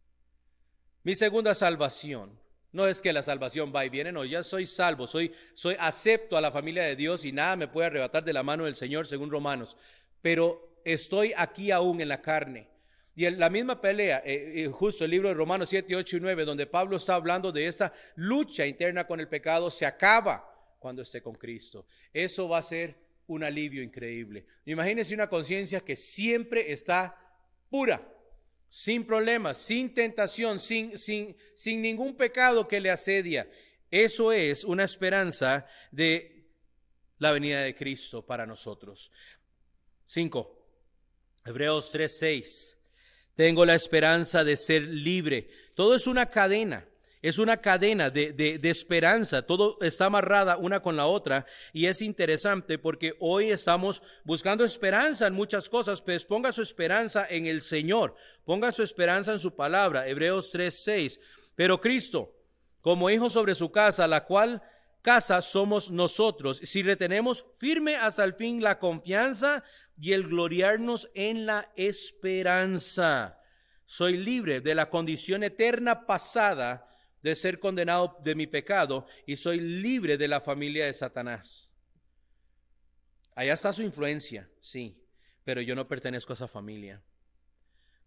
[1.05, 2.31] Mi segunda salvación.
[2.71, 6.35] No es que la salvación va y viene, no, ya soy salvo, soy, soy acepto
[6.35, 9.05] a la familia de Dios y nada me puede arrebatar de la mano del Señor,
[9.05, 9.77] según Romanos.
[10.23, 12.67] Pero estoy aquí aún en la carne.
[13.15, 16.19] Y en la misma pelea, eh, eh, justo el libro de Romanos 7, 8 y
[16.21, 21.03] 9, donde Pablo está hablando de esta lucha interna con el pecado, se acaba cuando
[21.03, 21.85] esté con Cristo.
[22.11, 22.95] Eso va a ser
[23.27, 24.47] un alivio increíble.
[24.65, 27.15] Imagínense una conciencia que siempre está
[27.69, 28.14] pura,
[28.75, 33.49] sin problemas, sin tentación, sin, sin, sin ningún pecado que le asedia.
[33.89, 36.49] Eso es una esperanza de
[37.19, 39.13] la venida de Cristo para nosotros.
[40.03, 40.67] 5.
[41.45, 42.75] Hebreos 3:6.
[43.33, 45.49] Tengo la esperanza de ser libre.
[45.73, 46.85] Todo es una cadena.
[47.25, 52.77] Es una cadena de, esperanza, todo está amarrada una con la otra y es interesante
[52.77, 58.15] porque hoy estamos buscando esperanza en muchas cosas, pues ponga su esperanza en el Señor,
[58.43, 61.19] ponga su esperanza en su palabra, Hebreos 3:6.
[61.55, 62.31] Pero Cristo,
[62.81, 64.61] como hijo sobre su casa, la cual
[65.01, 69.63] casa somos nosotros, si retenemos firme hasta el fin la confianza
[69.97, 73.41] y el gloriarnos en la esperanza.
[73.87, 76.91] Soy libre de la condición eterna pasada
[77.25, 81.73] de ser condenado de mi pecado y soy libre de la familia de Satanás.
[83.33, 85.03] Allá está su influencia, sí,
[85.43, 87.01] pero yo no pertenezco a esa familia.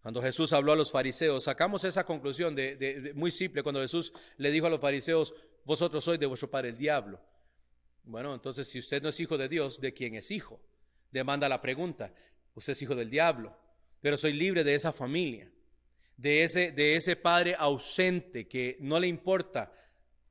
[0.02, 4.52] Cuando Jesús habló a los fariseos, sacamos esa conclusión de, muy simple, cuando Jesús le
[4.52, 7.20] dijo a los fariseos, vosotros sois de vuestro padre el diablo.
[8.04, 10.60] Bueno, entonces si usted no es hijo de Dios, ¿de quién es hijo?
[11.10, 12.14] Demanda la pregunta.
[12.54, 13.58] Usted es hijo del diablo,
[14.00, 15.50] pero soy libre de esa familia,
[16.18, 19.72] de ese, de ese padre ausente que no le importa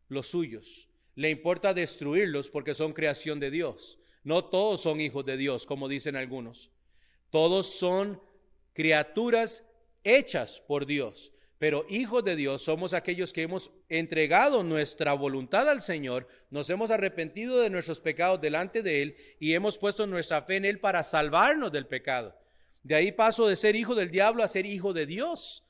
[0.09, 3.97] los suyos, le importa destruirlos porque son creación de Dios.
[4.23, 6.69] No todos son hijos de Dios, como dicen algunos.
[7.31, 8.21] Todos son
[8.73, 9.63] criaturas
[10.03, 11.31] hechas por Dios.
[11.59, 16.91] Pero hijos de Dios somos aquellos que hemos entregado nuestra voluntad al Señor, nos hemos
[16.91, 21.03] arrepentido de nuestros pecados delante de Él y hemos puesto nuestra fe en Él para
[21.03, 22.37] salvarnos del pecado.
[22.83, 25.63] De ahí paso de ser hijo del diablo a ser hijo de Dios.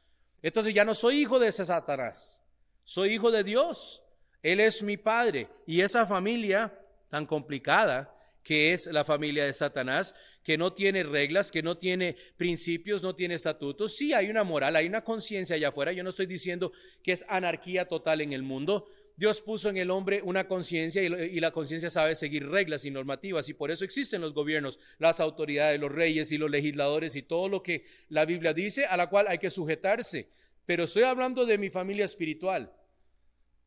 [0.48, 2.42] Entonces ya no soy hijo de ese Satanás,
[2.86, 4.02] soy hijo de Dios.
[4.42, 6.74] Él es mi padre y esa familia
[7.10, 12.16] tan complicada que es la familia de Satanás, que no tiene reglas, que no tiene
[12.38, 13.98] principios, no tiene estatutos.
[13.98, 15.92] Sí, hay una moral, hay una conciencia allá afuera.
[15.92, 16.72] Yo no estoy diciendo
[17.04, 18.88] que es anarquía total en el mundo.
[19.18, 23.50] Dios puso en el hombre una conciencia y, la conciencia sabe seguir reglas y normativas
[23.50, 27.50] y por eso existen los gobiernos, las autoridades, los reyes y los legisladores y todo
[27.50, 30.30] lo que la Biblia dice a la cual hay que sujetarse.
[30.68, 32.72] Pero estoy hablando de mi familia espiritual.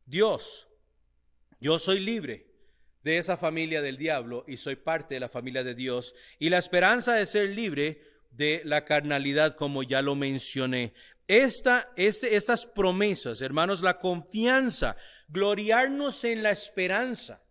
[0.05, 0.69] Dios,
[1.59, 2.47] yo soy libre
[3.03, 6.15] de esa familia del diablo y soy parte de la familia de Dios.
[6.39, 10.93] Y la esperanza de ser libre de la carnalidad, como ya lo mencioné.
[11.31, 14.97] Este, estas promesas, hermanos, la confianza,
[15.29, 17.41] gloriarnos en la esperanza.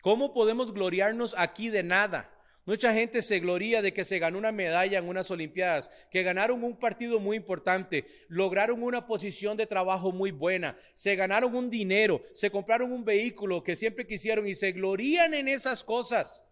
[0.00, 2.32] ¿Cómo podemos gloriarnos aquí de nada?
[2.66, 6.62] Mucha gente se gloria de que se ganó una medalla en unas Olimpiadas, que ganaron
[6.62, 12.22] un partido muy importante, lograron una posición de trabajo muy buena, se ganaron un dinero,
[12.32, 16.44] se compraron un vehículo que siempre quisieron y se glorían en esas cosas.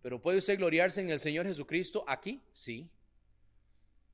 [0.00, 2.40] Pero ¿puede usted gloriarse en el Señor Jesucristo aquí?
[2.52, 2.88] Sí.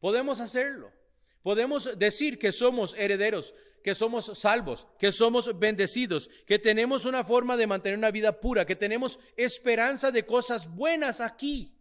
[0.00, 1.01] Podemos hacerlo.
[1.42, 7.56] Podemos decir que somos herederos que somos salvos, que somos bendecidos, que tenemos una forma
[7.56, 11.76] de mantener una vida pura, que tenemos esperanza de cosas buenas aquí.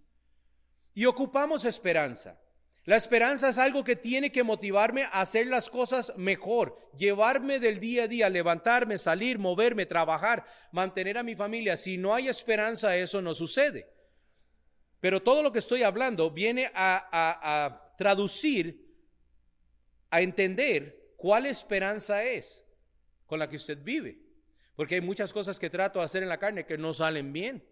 [0.93, 2.39] Y ocupamos esperanza.
[2.84, 7.80] La esperanza es algo que tiene que motivarme a hacer las cosas mejor, llevarme del
[7.80, 11.78] día a día, levantarme, salir, moverme, trabajar, mantener a mi familia.
[11.78, 13.88] Si no hay esperanza, eso no sucede.
[15.00, 18.90] Pero todo lo que estoy hablando viene a, a traducir,
[20.12, 22.65] a entender ¿Cuál esperanza es
[23.28, 24.17] con la que usted vive?
[24.76, 27.63] Porque hay muchas cosas que trato de hacer en la carne que no salen bien.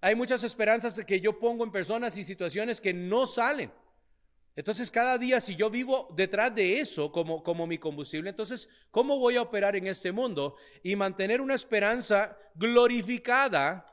[0.00, 3.70] Hay muchas esperanzas que yo pongo en personas y situaciones que no salen.
[4.56, 9.18] Entonces, cada día, si yo vivo detrás de eso como, como mi combustible, entonces, ¿cómo
[9.18, 13.86] voy a operar en este mundo y mantener una esperanza glorificada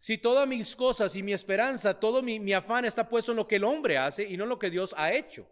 [0.00, 3.56] si todas mis cosas y mi esperanza, todo mi, afán está puesto en lo que
[3.56, 5.48] el hombre hace y no en lo que Dios ha hecho?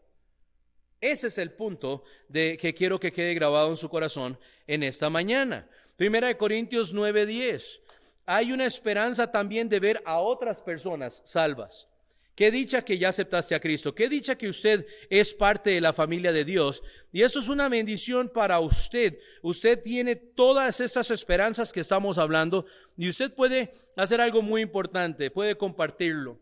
[1.00, 5.10] Ese es el punto de que quiero que quede grabado en su corazón en esta
[5.10, 5.68] mañana.
[5.96, 7.82] Primera de Corintios 9:10.
[8.24, 11.88] Hay una esperanza también de ver a otras personas salvas.
[12.34, 13.94] Qué dicha que ya aceptaste a Cristo.
[13.94, 16.82] Qué dicha que usted es parte de la familia de Dios.
[17.10, 19.18] Y eso es una bendición para usted.
[19.42, 25.30] Usted tiene todas estas esperanzas que estamos hablando y usted puede hacer algo muy importante.
[25.30, 26.38] Puede compartirlo.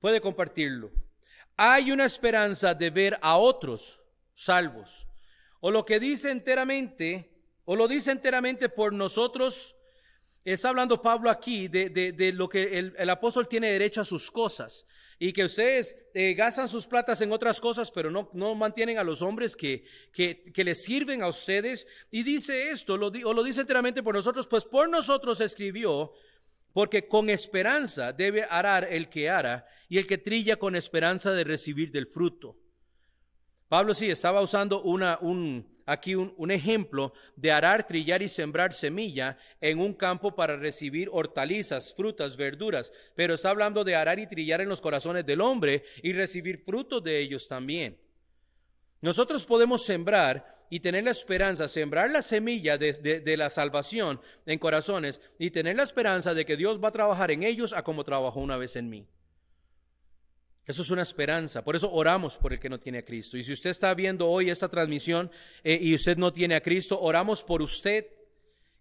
[0.00, 0.90] Puede compartirlo
[1.56, 4.02] hay una esperanza de ver a otros
[4.34, 5.06] salvos.
[5.60, 7.30] O lo que dice enteramente,
[7.64, 9.76] o lo dice enteramente por nosotros,
[10.44, 14.86] está hablando Pablo aquí de, lo que el, apóstol tiene derecho a sus cosas
[15.18, 19.04] y que ustedes eh, gastan sus platas en otras cosas, pero no, no mantienen a
[19.04, 21.86] los hombres que, que, les sirven a ustedes.
[22.10, 26.12] Y dice esto, lo, o lo dice enteramente por nosotros, pues por nosotros escribió
[26.74, 31.44] porque con esperanza debe arar el que ara y el que trilla con esperanza de
[31.44, 32.58] recibir del fruto.
[33.68, 39.38] Pablo sí estaba usando un, aquí un, un, ejemplo de arar, trillar y sembrar semilla
[39.60, 44.60] en un campo para recibir hortalizas, frutas, verduras, pero está hablando de arar y trillar
[44.60, 48.03] en los corazones del hombre y recibir frutos de ellos también.
[49.04, 55.20] Nosotros podemos sembrar y tener la esperanza, sembrar la semilla de, la salvación en corazones
[55.38, 58.40] y tener la esperanza de que Dios va a trabajar en ellos a como trabajó
[58.40, 59.06] una vez en mí.
[60.64, 61.62] Eso es una esperanza.
[61.62, 63.36] Por eso oramos por el que no tiene a Cristo.
[63.36, 65.30] Y si usted está viendo hoy esta transmisión
[65.62, 68.06] eh, y usted no tiene a Cristo, oramos por usted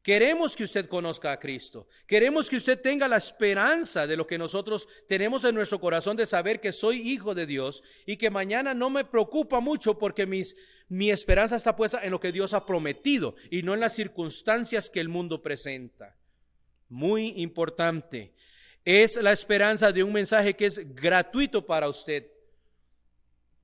[0.03, 1.87] Queremos que usted conozca a Cristo.
[2.05, 6.25] Queremos que usted tenga la esperanza de lo que nosotros tenemos en nuestro corazón de
[6.25, 10.57] saber que soy hijo de Dios y que mañana no me preocupa mucho porque mis,
[10.89, 14.89] mi esperanza está puesta en lo que Dios ha prometido y no en las circunstancias
[14.89, 16.17] que el mundo presenta.
[16.89, 18.33] Muy importante.
[18.83, 22.27] Es la esperanza de un mensaje que es gratuito para usted.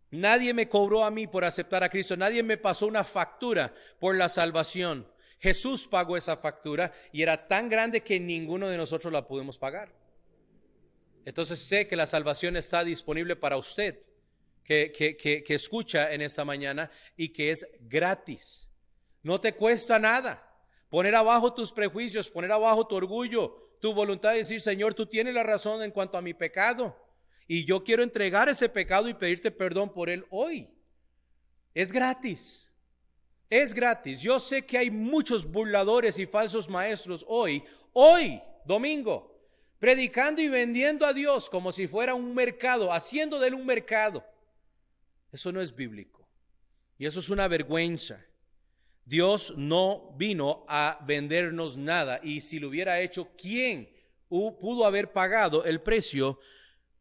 [0.10, 2.16] Nadie me cobró a mí por aceptar a Cristo.
[2.16, 5.06] Nadie me pasó una factura por la salvación.
[5.40, 9.92] Jesús pagó esa factura y era tan grande que ninguno de nosotros la pudimos pagar.
[11.26, 14.00] Entonces sé que la salvación está disponible para usted,
[14.64, 18.70] que, que, que, escucha en esta mañana y que es gratis.
[19.24, 20.46] No te cuesta nada
[20.90, 25.34] poner abajo tus prejuicios, poner abajo tu orgullo, tu voluntad de decir, Señor, tú tienes
[25.34, 26.96] la razón en cuanto a mi pecado.
[27.48, 30.72] Y yo quiero entregar ese pecado y pedirte perdón por él hoy.
[31.74, 32.69] Es gratis.
[33.50, 34.22] Es gratis.
[34.22, 39.36] Yo sé que hay muchos burladores y falsos maestros hoy, hoy, domingo,
[39.80, 44.24] predicando y vendiendo a Dios como si fuera un mercado, haciendo de él un mercado.
[45.32, 46.28] Eso no es bíblico.
[46.98, 48.24] Y eso es una vergüenza.
[49.06, 52.20] Dios no vino a vendernos nada.
[52.22, 53.90] Y si lo hubiera hecho, ¿quién
[54.28, 56.40] pudo haber pagado el precio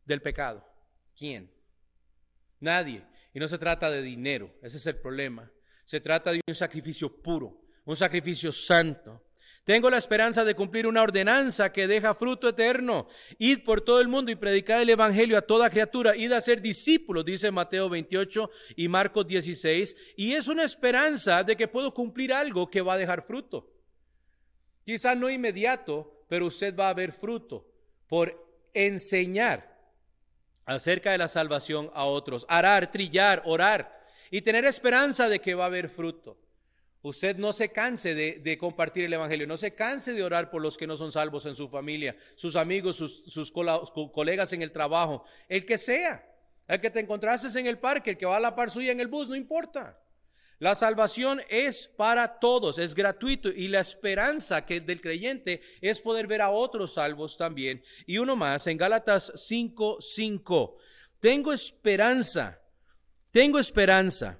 [0.06, 0.66] del pecado?
[1.14, 1.52] ¿Quién?
[2.60, 3.04] Nadie.
[3.34, 5.50] Y no se trata de dinero, ese es el problema.
[5.88, 9.24] Se trata de un sacrificio puro, un sacrificio santo.
[9.64, 13.08] Tengo la esperanza de cumplir una ordenanza que deja fruto eterno.
[13.38, 16.14] Id por todo el mundo y predicad el Evangelio a toda criatura.
[16.14, 19.96] Id a ser discípulos, dice Mateo 28 y Marcos 16.
[20.18, 23.72] Y es una esperanza de que puedo cumplir algo que va a dejar fruto.
[24.84, 27.66] Quizá no inmediato, pero usted va a ver fruto
[28.06, 29.74] por enseñar
[30.66, 33.97] acerca de la salvación a otros, arar, trillar, orar
[34.30, 36.38] y tener esperanza de que va a haber fruto.
[37.02, 40.76] Usted no se canse de, compartir el Evangelio, no se canse de orar por los
[40.76, 43.52] que no son salvos en su familia, sus amigos, sus,
[44.12, 46.26] colegas en el trabajo, el que sea,
[46.66, 49.00] el que te encontrases en el parque, el que va a la par suya en
[49.00, 49.98] el bus, no importa.
[50.58, 56.26] La salvación es para todos, es gratuito y la esperanza que del creyente es poder
[56.26, 57.80] ver a otros salvos también.
[58.06, 60.76] Y uno más en Gálatas 5:5.
[61.20, 62.60] Tengo esperanza.
[63.30, 64.38] Tengo esperanza.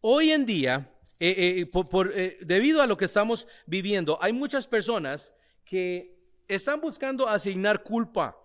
[0.00, 1.70] Hoy en día, eh, eh,
[2.14, 5.32] eh, debido a lo que estamos viviendo, hay muchas personas
[5.64, 6.16] que
[6.48, 8.36] están buscando asignar culpa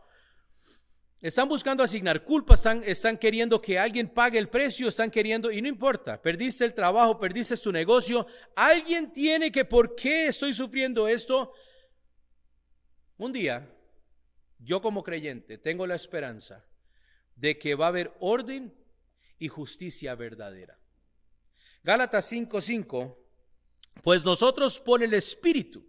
[1.21, 5.61] están buscando asignar culpa, están, están queriendo que alguien pague el precio, están queriendo, y
[5.61, 11.09] no importa, perdiste el trabajo, perdiste tu negocio, alguien tiene que, ¿por qué estoy sufriendo
[11.09, 11.51] esto?
[13.17, 13.69] Un día,
[14.59, 16.65] yo como creyente tengo la esperanza
[17.35, 18.73] de que va a haber orden
[19.39, 20.79] y justicia verdadera.
[21.83, 23.17] Gálatas 5:5,
[24.03, 25.87] pues nosotros por el Espíritu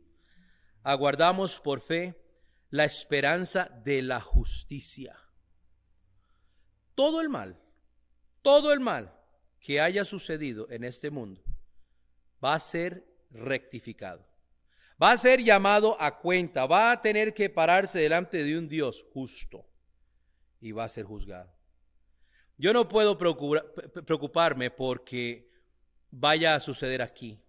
[0.83, 2.17] aguardamos por fe
[2.71, 5.19] la esperanza de la justicia.
[6.95, 7.61] Todo el mal,
[8.43, 9.15] todo el mal
[9.59, 11.43] que haya sucedido en este mundo
[12.43, 14.27] va a ser rectificado.
[15.03, 19.07] Va a ser llamado a cuenta, va a tener que pararse delante de un Dios
[19.13, 19.67] justo
[20.61, 21.60] y va a ser juzgado.
[22.61, 25.49] Yo no puedo preocuparme porque
[26.11, 27.41] vaya a suceder aquí.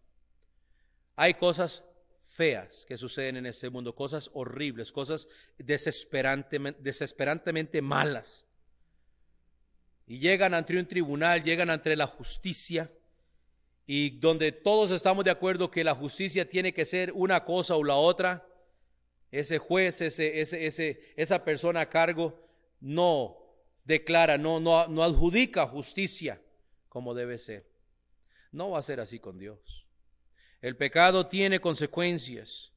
[1.18, 1.84] Hay cosas
[2.24, 8.48] feas que suceden en este mundo, cosas horribles, cosas desesperantemente, desesperantemente malas.
[10.08, 12.90] Y llegan ante un tribunal, llegan ante la justicia,
[13.86, 17.84] y donde todos estamos de acuerdo que la justicia tiene que ser una cosa o
[17.84, 18.48] la otra,
[19.30, 22.48] ese juez, ese, ese, ese, esa persona a cargo,
[22.80, 23.41] no
[23.92, 26.42] declara, no, no, no adjudica justicia
[26.90, 27.70] como debe ser.
[28.52, 29.86] No va a ser así con Dios.
[30.62, 32.72] El pecado tiene consecuencias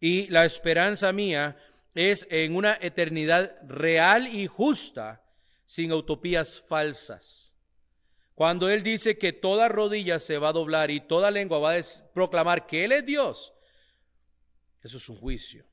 [0.00, 1.56] y la esperanza mía
[1.94, 5.24] es en una eternidad real y justa
[5.64, 7.56] sin utopías falsas.
[8.34, 11.80] Cuando Él dice que toda rodilla se va a doblar y toda lengua va a
[12.14, 13.54] proclamar que Él es Dios,
[14.82, 15.64] eso es un juicio.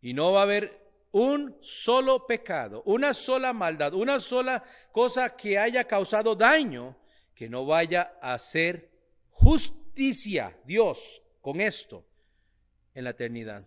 [0.00, 0.83] Y no va a haber
[1.14, 6.98] un solo pecado, una sola maldad, una sola cosa que haya causado daño
[7.36, 8.90] que no vaya a ser
[9.30, 12.04] justicia, Dios, con esto
[12.94, 13.64] en la eternidad.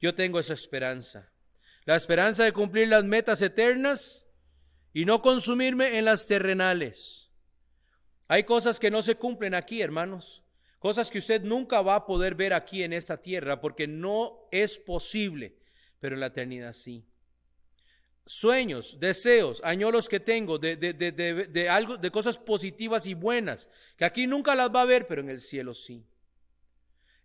[0.00, 1.30] Yo tengo esa esperanza.
[1.84, 4.26] La esperanza de cumplir las metas eternas
[4.94, 7.30] y no consumirme en las terrenales.
[8.28, 10.42] Hay cosas que no se cumplen aquí, hermanos.
[10.78, 14.78] Cosas que usted nunca va a poder ver aquí en esta tierra porque no es
[14.78, 15.58] posible,
[16.00, 17.04] pero en la eternidad sí
[18.26, 23.68] sueños, deseos, añolos que tengo de, de, de, de, algo, de cosas positivas y buenas,
[23.96, 26.04] que aquí nunca las va a ver, pero en el cielo sí.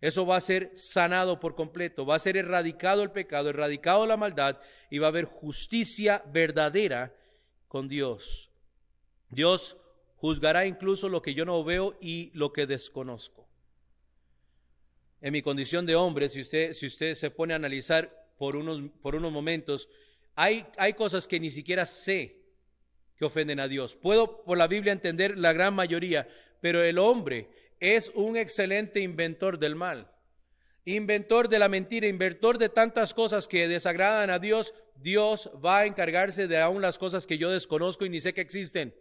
[0.00, 4.16] Eso va a ser sanado por completo, va a ser erradicado el pecado, erradicado la
[4.16, 4.58] maldad
[4.90, 7.14] y va a haber justicia verdadera
[7.68, 8.50] con Dios.
[9.28, 9.76] Dios
[10.16, 13.48] juzgará incluso lo que yo no veo y lo que desconozco.
[15.20, 18.90] En mi condición de hombre, si usted, si usted se pone a analizar por unos,
[19.00, 19.88] por unos momentos,
[20.34, 20.66] hay,
[20.96, 22.42] cosas que ni siquiera sé
[23.16, 23.94] que ofenden a Dios.
[23.94, 26.26] Puedo por la Biblia entender la gran mayoría,
[26.60, 30.10] pero el hombre es un excelente inventor del mal,
[30.84, 34.74] inventor de la mentira, inventor de tantas cosas que desagradan a Dios.
[34.96, 38.40] Dios va a encargarse de aún las cosas que yo desconozco y ni sé que
[38.40, 38.92] existen,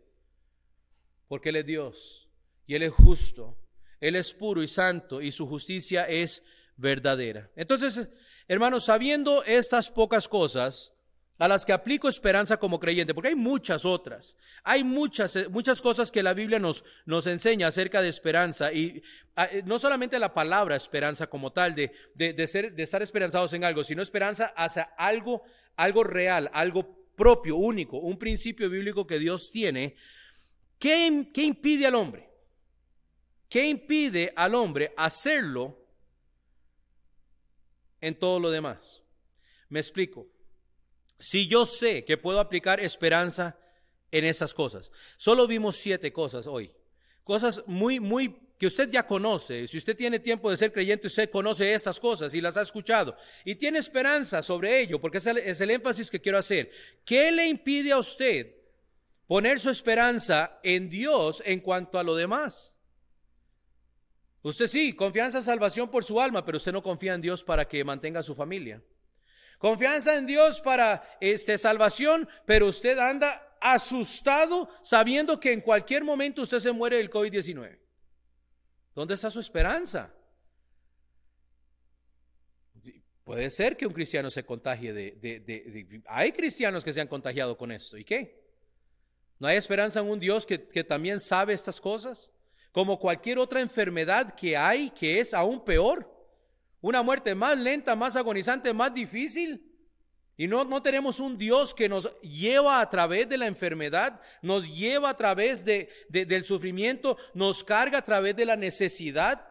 [1.27, 2.29] porque Él es Dios
[2.67, 3.57] y Él es justo,
[3.99, 6.43] Él es puro y santo y su justicia es
[6.77, 7.49] verdadera.
[7.55, 8.07] Entonces,
[8.53, 10.93] hermanos, sabiendo estas pocas cosas,
[11.39, 14.35] a las que aplico esperanza como creyente, porque hay muchas otras.
[14.63, 19.01] Hay muchas, eh, muchas cosas que la Biblia nos, nos enseña acerca de esperanza y
[19.37, 23.53] ah, eh, no solamente la palabra esperanza como tal, de, de, ser, de estar esperanzados
[23.53, 25.43] en algo, sino esperanza hacia algo,
[25.77, 29.95] algo real, algo propio, único, un principio bíblico que Dios tiene.
[30.77, 32.29] ¿Qué, qué impide al hombre?
[33.47, 35.80] ¿Qué impide al hombre hacerlo
[38.01, 39.01] en todo lo demás?
[39.69, 40.27] Me explico
[41.17, 43.57] si yo sé que puedo aplicar esperanza
[44.11, 44.91] en esas cosas.
[45.17, 46.71] Solo vimos siete cosas hoy.
[47.23, 49.67] Cosas muy, muy que usted ya conoce.
[49.67, 53.15] Si usted tiene tiempo de ser creyente, usted conoce estas cosas y las ha escuchado.
[53.45, 56.71] Y tiene esperanza sobre ello, porque es el, es el énfasis que quiero hacer.
[57.05, 58.55] ¿Qué le impide a usted
[59.27, 62.75] poner su esperanza en Dios en cuanto a lo demás?
[64.43, 67.83] Usted sí, confianza, salvación por su alma, pero usted no confía en Dios para que
[67.83, 68.81] mantenga su familia.
[69.59, 76.41] Confianza en Dios para este, salvación, pero usted anda asustado sabiendo que en cualquier momento
[76.41, 77.77] usted se muere del COVID-19.
[78.95, 80.11] ¿Dónde está su esperanza?
[83.23, 87.55] Puede ser que un cristiano se contagie de, de, Hay cristianos que se han contagiado
[87.55, 87.95] con esto.
[87.97, 88.41] ¿Y qué?
[89.37, 92.31] ¿No hay esperanza en un Dios que, que también sabe estas cosas?
[92.71, 96.09] Como cualquier otra enfermedad que hay, que es aún peor.
[96.79, 99.71] Una muerte más lenta, más agonizante, más difícil.
[100.37, 104.73] Y no, no tenemos un Dios que nos lleva a través de la enfermedad, nos
[104.73, 109.47] lleva a través de, del sufrimiento, nos carga a través de la necesidad.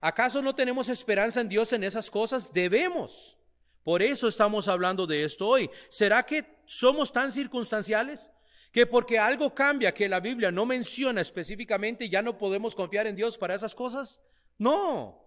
[0.00, 2.52] ¿Acaso no tenemos esperanza en Dios en esas cosas?
[2.52, 3.38] Debemos.
[3.84, 5.70] Por eso estamos hablando de esto hoy.
[5.90, 8.30] ¿Será que somos tan circunstanciales?
[8.74, 13.14] Que porque algo cambia que la Biblia no menciona específicamente, ya no podemos confiar en
[13.14, 14.20] Dios para esas cosas?
[14.58, 15.24] No.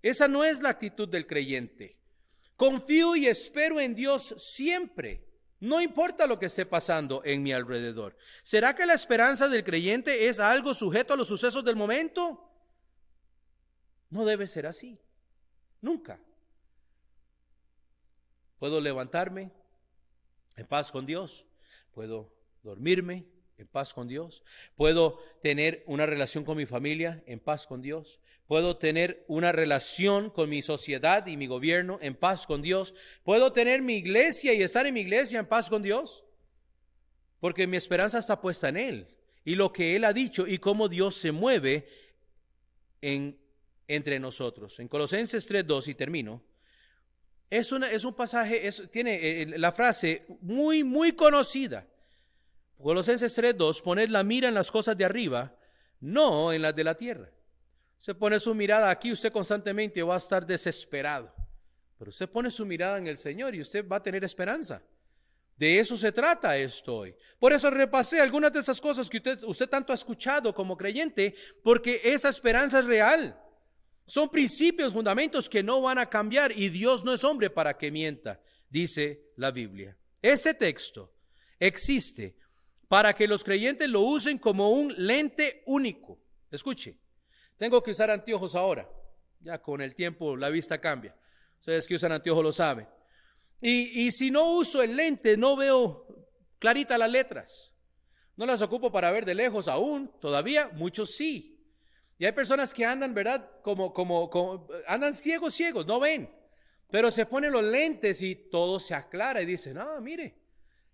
[0.00, 1.98] Esa no es la actitud del creyente.
[2.56, 5.22] Confío y espero en Dios siempre.
[5.60, 8.16] No importa lo que esté pasando en mi alrededor.
[8.42, 12.50] ¿Será que la esperanza del creyente es algo sujeto a los sucesos del momento?
[14.08, 14.98] No debe ser así.
[15.82, 16.18] Nunca.
[18.58, 19.52] Puedo levantarme
[20.56, 21.44] en paz con Dios.
[21.92, 23.26] Puedo dormirme
[23.58, 24.42] en paz con Dios.
[24.76, 28.20] Puedo tener una relación con mi familia en paz con Dios.
[28.46, 32.94] Puedo tener una relación con mi sociedad y mi gobierno en paz con Dios.
[33.24, 36.24] Puedo tener mi iglesia y estar en mi iglesia en paz con Dios.
[37.40, 40.88] Porque mi esperanza está puesta en Él y lo que Él ha dicho y cómo
[40.88, 41.88] Dios se mueve
[43.00, 43.38] en,
[43.86, 44.78] entre nosotros.
[44.80, 46.42] En Colosenses 3.2 y termino.
[47.50, 51.86] Es, es un pasaje, es, tiene eh, la frase muy, muy conocida
[52.82, 55.56] Colosenses 3.2, poner la mira en las cosas de arriba,
[56.00, 57.30] no en las de la tierra.
[57.96, 61.34] Se pone su mirada aquí, usted constantemente va a estar desesperado.
[61.98, 64.80] Pero usted pone su mirada en el Señor y usted va a tener esperanza.
[65.56, 67.16] De eso se trata esto hoy.
[67.40, 71.34] Por eso repasé algunas de esas cosas que usted, usted tanto ha escuchado como creyente,
[71.64, 73.42] porque esa esperanza es real.
[74.06, 77.90] Son principios, fundamentos que no van a cambiar y Dios no es hombre para que
[77.90, 79.98] mienta, dice la Biblia.
[80.22, 81.12] Este texto
[81.58, 82.36] existe
[82.88, 86.18] para que los creyentes lo usen como un lente único.
[86.50, 86.98] Escuche,
[87.56, 88.90] tengo que usar anteojos ahora.
[89.40, 91.14] Ya con el tiempo la vista cambia.
[91.60, 92.88] Ustedes que usan anteojos lo saben.
[93.60, 96.06] Y, y si no uso el lente, no veo
[96.58, 97.72] claritas las letras.
[98.36, 101.58] No las ocupo para ver de lejos aún, todavía, muchos sí.
[102.18, 103.50] Y hay personas que andan, ¿verdad?
[103.62, 106.32] Como, como, como, andan ciegos, ciegos, no ven.
[106.90, 110.36] Pero se ponen los lentes y todo se aclara y dicen, ah, mire,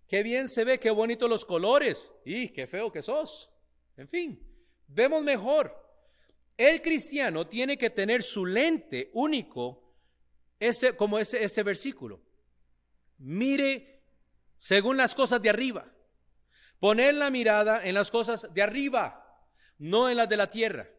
[0.07, 2.11] Qué bien se ve, qué bonitos los colores.
[2.23, 3.51] Y qué feo que sos.
[3.97, 4.39] En fin,
[4.87, 5.83] vemos mejor.
[6.57, 9.93] El cristiano tiene que tener su lente único,
[10.59, 12.21] este, como este, este versículo.
[13.17, 14.03] Mire
[14.59, 15.91] según las cosas de arriba.
[16.79, 19.43] Poner la mirada en las cosas de arriba,
[19.77, 20.89] no en las de la tierra.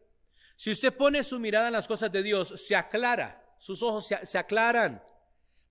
[0.55, 4.25] Si usted pone su mirada en las cosas de Dios, se aclara, sus ojos se,
[4.25, 5.03] se aclaran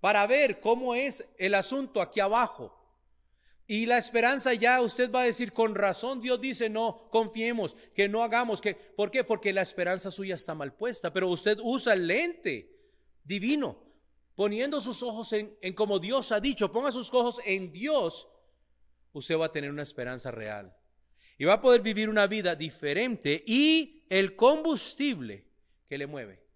[0.01, 2.86] para ver cómo es el asunto aquí abajo.
[3.67, 8.09] Y la esperanza ya usted va a decir, con razón Dios dice, no, confiemos, que
[8.09, 9.25] no hagamos, que, ¿por qué?
[9.25, 12.71] Porque la esperanza suya está mal puesta, pero usted usa el lente
[13.25, 13.83] divino,
[14.37, 18.29] poniendo sus ojos en, en como Dios ha dicho, ponga sus ojos en Dios,
[19.12, 20.77] usted va a tener una esperanza real.
[21.39, 25.45] Y va a poder vivir una vida diferente y el combustible
[25.89, 26.47] que le mueve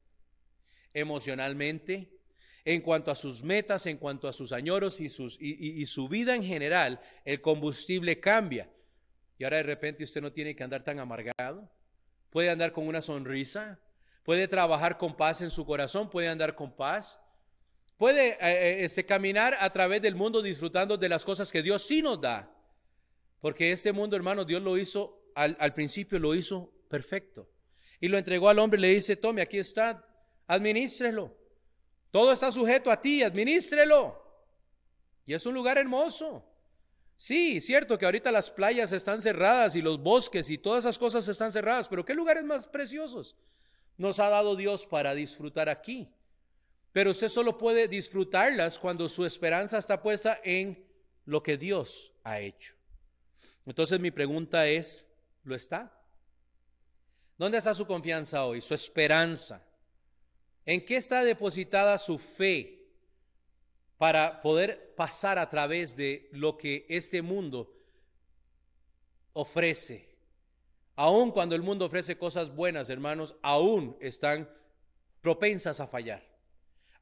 [0.92, 2.19] emocionalmente,
[2.64, 6.34] en cuanto a sus metas, en cuanto a sus añoros y, sus, y, su vida
[6.34, 8.70] en general, el combustible cambia.
[9.38, 11.70] Y ahora de repente usted no tiene que andar tan amargado,
[12.28, 13.80] puede andar con una sonrisa,
[14.22, 17.18] puede trabajar con paz en su corazón, puede andar con paz,
[17.96, 21.82] puede eh, eh, este, caminar a través del mundo disfrutando de las cosas que Dios
[21.82, 22.54] sí nos da.
[23.40, 27.48] Porque este mundo, hermano, Dios lo hizo, al, al principio lo hizo perfecto.
[28.00, 30.06] Y lo entregó al hombre y le dice, tome, aquí está,
[30.46, 31.39] administrelo.
[32.10, 34.20] Todo está sujeto a ti, administrelo.
[35.26, 36.44] Y es un lugar hermoso.
[37.16, 41.28] Sí, cierto que ahorita las playas están cerradas y los bosques y todas esas cosas
[41.28, 43.36] están cerradas, pero ¿qué lugares más preciosos
[43.98, 46.10] nos ha dado Dios para disfrutar aquí?
[46.92, 50.82] Pero usted solo puede disfrutarlas cuando su esperanza está puesta en
[51.26, 52.74] lo que Dios ha hecho.
[53.66, 55.06] Entonces mi pregunta es,
[55.44, 55.92] ¿lo está?
[57.36, 59.62] ¿Dónde está su confianza hoy, su esperanza?
[60.66, 62.86] ¿En qué está depositada su fe
[63.98, 67.72] para poder pasar a través de lo que este mundo
[69.32, 70.08] ofrece?
[70.96, 74.48] Aun cuando el mundo ofrece cosas buenas, hermanos, aún están
[75.20, 76.22] propensas a fallar.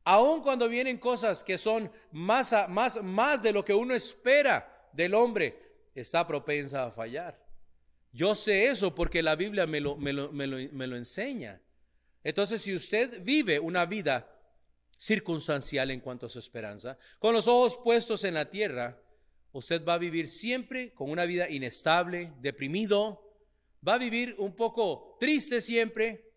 [0.05, 5.15] Aun cuando vienen cosas que son más, más, más de lo que uno espera del
[5.15, 5.61] hombre,
[5.95, 7.45] está propensa a fallar.
[8.13, 11.61] Yo sé eso porque la Biblia me lo, me lo, me lo enseña.
[12.25, 14.35] Entonces, si usted vive una vida
[14.97, 19.01] circunstancial en cuanto a su esperanza, con los ojos puestos en la tierra,
[19.53, 23.25] usted va a vivir siempre con una vida inestable, deprimido,
[23.87, 26.33] va a vivir un poco triste siempre,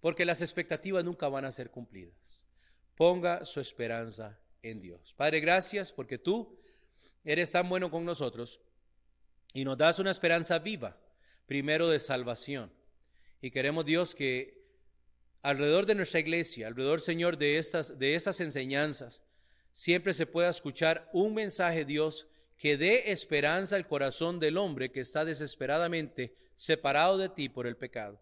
[0.00, 2.46] porque las expectativas nunca van a ser cumplidas.
[2.96, 5.14] Ponga su esperanza en Dios.
[5.14, 6.58] Padre, gracias porque tú
[7.24, 8.60] eres tan bueno con nosotros
[9.52, 10.96] y nos das una esperanza viva,
[11.46, 12.72] primero de salvación.
[13.40, 14.57] Y queremos, Dios, que
[15.42, 19.22] alrededor de nuestra iglesia, alrededor, Señor, de estas, de estas enseñanzas,
[19.72, 22.26] siempre se pueda escuchar un mensaje, Dios,
[22.56, 27.76] que dé esperanza al corazón del hombre que está desesperadamente separado de ti por el
[27.76, 28.20] pecado.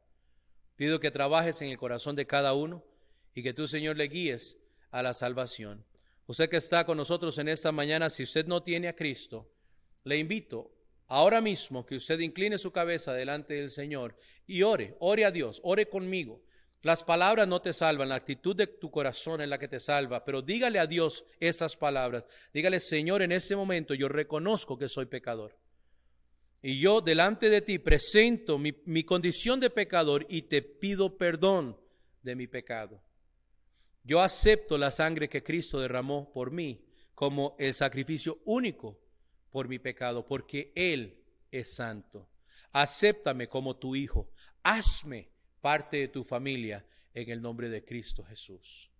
[0.76, 2.84] Pido que trabajes en el corazón de cada uno
[3.34, 4.58] y que tú, Señor, le guíes
[4.90, 5.84] a la salvación.
[6.26, 9.50] Usted que está con nosotros en esta mañana, si usted no tiene a Cristo,
[10.04, 10.70] le invito
[11.06, 15.60] ahora mismo que usted incline su cabeza delante del Señor y ore, ore a Dios,
[15.64, 16.42] ore conmigo.
[16.82, 20.24] Las palabras no te salvan, la actitud de tu corazón es la que te salva,
[20.24, 22.24] pero dígale a Dios estas palabras.
[22.52, 25.58] Dígale, Señor, en este momento yo reconozco que soy pecador.
[26.62, 31.78] Y yo delante de ti presento mi, mi condición de pecador y te pido perdón
[32.22, 33.02] de mi pecado.
[34.04, 39.00] Yo acepto la sangre que Cristo derramó por mí como el sacrificio único
[39.50, 42.28] por mi pecado, porque Él es santo.
[42.72, 44.30] Acéptame como tu hijo.
[44.62, 46.84] Hazme parte de tu familia
[47.14, 48.90] en el nombre de Cristo Jesús.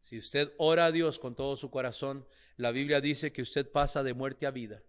[0.00, 2.26] Si usted ora a Dios con todo su corazón,
[2.56, 4.82] la Biblia dice que usted pasa de muerte a vida.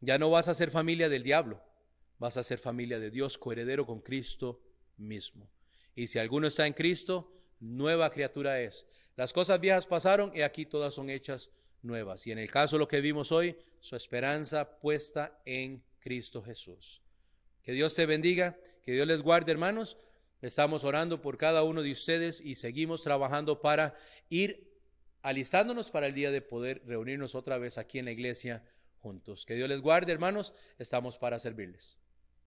[0.00, 1.62] Ya no vas a ser familia del diablo,
[2.18, 4.60] vas a ser familia de Dios, coheredero con Cristo
[4.96, 5.48] mismo.
[5.94, 8.86] Y si alguno está en Cristo, nueva criatura es.
[9.16, 11.50] Las cosas viejas pasaron y aquí todas son hechas
[11.82, 12.26] nuevas.
[12.26, 17.02] Y en el caso lo que vimos hoy, su esperanza puesta en Cristo Jesús.
[17.62, 19.98] Que Dios te bendiga, que Dios les guarde, hermanos.
[20.42, 23.94] Estamos orando por cada uno de ustedes y seguimos trabajando para
[24.28, 24.72] ir
[25.22, 28.64] alistándonos para el día de poder reunirnos otra vez aquí en la iglesia
[28.98, 29.46] juntos.
[29.46, 30.52] Que Dios les guarde, hermanos.
[30.78, 32.01] Estamos para servirles.